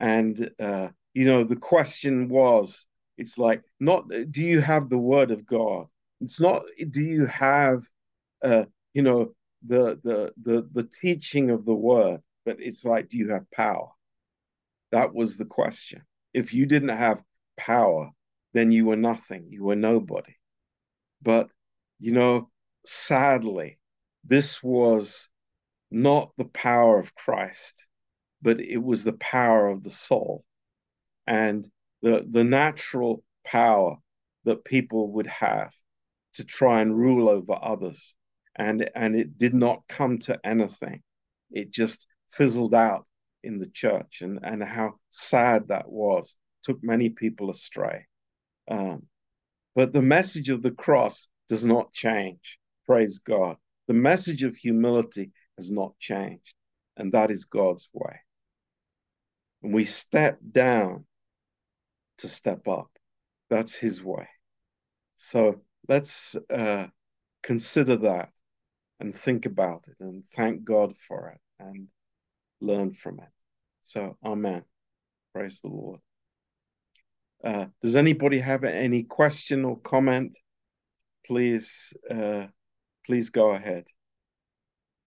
and 0.00 0.50
uh, 0.60 0.88
you 1.14 1.24
know, 1.24 1.44
the 1.44 1.56
question 1.56 2.28
was, 2.28 2.86
it's 3.16 3.38
like 3.38 3.62
not 3.80 4.08
do 4.30 4.42
you 4.42 4.60
have 4.60 4.88
the 4.88 4.98
word 4.98 5.30
of 5.30 5.46
God? 5.46 5.86
It's 6.20 6.40
not 6.40 6.64
do 6.90 7.02
you 7.02 7.26
have, 7.26 7.82
uh, 8.44 8.66
you 8.92 9.02
know, 9.02 9.34
the 9.64 9.98
the 10.04 10.32
the 10.42 10.68
the 10.72 10.82
teaching 10.84 11.50
of 11.50 11.64
the 11.64 11.74
word, 11.74 12.20
but 12.44 12.56
it's 12.60 12.84
like 12.84 13.08
do 13.08 13.18
you 13.18 13.30
have 13.30 13.50
power? 13.50 13.88
That 14.92 15.14
was 15.14 15.36
the 15.36 15.46
question. 15.46 16.02
If 16.34 16.52
you 16.52 16.66
didn't 16.66 16.90
have 16.90 17.24
power, 17.56 18.10
then 18.52 18.70
you 18.70 18.84
were 18.84 18.96
nothing. 18.96 19.46
You 19.48 19.64
were 19.64 19.76
nobody. 19.76 20.34
But 21.22 21.50
you 21.98 22.12
know, 22.12 22.50
sadly, 22.84 23.78
this 24.24 24.62
was 24.62 25.30
not 25.90 26.32
the 26.36 26.44
power 26.44 26.98
of 26.98 27.14
Christ 27.14 27.86
but 28.46 28.60
it 28.60 28.80
was 28.80 29.02
the 29.02 29.12
power 29.14 29.66
of 29.66 29.82
the 29.82 29.90
soul 29.90 30.44
and 31.26 31.68
the, 32.00 32.24
the 32.30 32.44
natural 32.44 33.24
power 33.44 33.96
that 34.44 34.64
people 34.64 35.10
would 35.14 35.26
have 35.26 35.74
to 36.34 36.44
try 36.44 36.80
and 36.80 36.96
rule 36.96 37.28
over 37.28 37.58
others. 37.60 38.14
And, 38.54 38.88
and 38.94 39.16
it 39.16 39.36
did 39.36 39.52
not 39.52 39.82
come 39.88 40.20
to 40.20 40.38
anything. 40.44 41.02
It 41.50 41.72
just 41.72 42.06
fizzled 42.30 42.72
out 42.72 43.08
in 43.42 43.58
the 43.58 43.68
church, 43.68 44.22
and, 44.22 44.38
and 44.44 44.62
how 44.62 44.94
sad 45.10 45.66
that 45.66 45.90
was. 45.90 46.36
Took 46.62 46.78
many 46.84 47.08
people 47.08 47.50
astray. 47.50 48.06
Um, 48.70 49.08
but 49.74 49.92
the 49.92 50.02
message 50.02 50.50
of 50.50 50.62
the 50.62 50.70
cross 50.70 51.28
does 51.48 51.66
not 51.66 51.92
change. 51.92 52.60
Praise 52.86 53.18
God. 53.18 53.56
The 53.88 53.94
message 53.94 54.44
of 54.44 54.54
humility 54.54 55.32
has 55.58 55.72
not 55.72 55.98
changed, 55.98 56.54
and 56.96 57.10
that 57.10 57.32
is 57.32 57.44
God's 57.44 57.88
way. 57.92 58.20
And 59.66 59.74
we 59.74 59.84
step 59.84 60.38
down 60.48 61.06
to 62.18 62.28
step 62.28 62.68
up. 62.68 62.88
That's 63.50 63.74
his 63.74 64.00
way. 64.00 64.28
So 65.16 65.60
let's 65.88 66.36
uh, 66.54 66.86
consider 67.42 67.96
that 67.96 68.30
and 69.00 69.12
think 69.12 69.44
about 69.44 69.88
it 69.88 69.96
and 69.98 70.24
thank 70.24 70.62
God 70.62 70.96
for 70.96 71.30
it 71.30 71.40
and 71.58 71.88
learn 72.60 72.92
from 72.92 73.18
it. 73.18 73.28
So, 73.80 74.16
Amen. 74.24 74.62
Praise 75.34 75.62
the 75.62 75.68
Lord. 75.70 75.98
Uh, 77.42 77.66
does 77.82 77.96
anybody 77.96 78.38
have 78.38 78.62
any 78.62 79.02
question 79.02 79.64
or 79.64 79.80
comment? 79.80 80.38
Please, 81.26 81.92
uh, 82.08 82.46
please 83.04 83.30
go 83.30 83.50
ahead. 83.50 83.88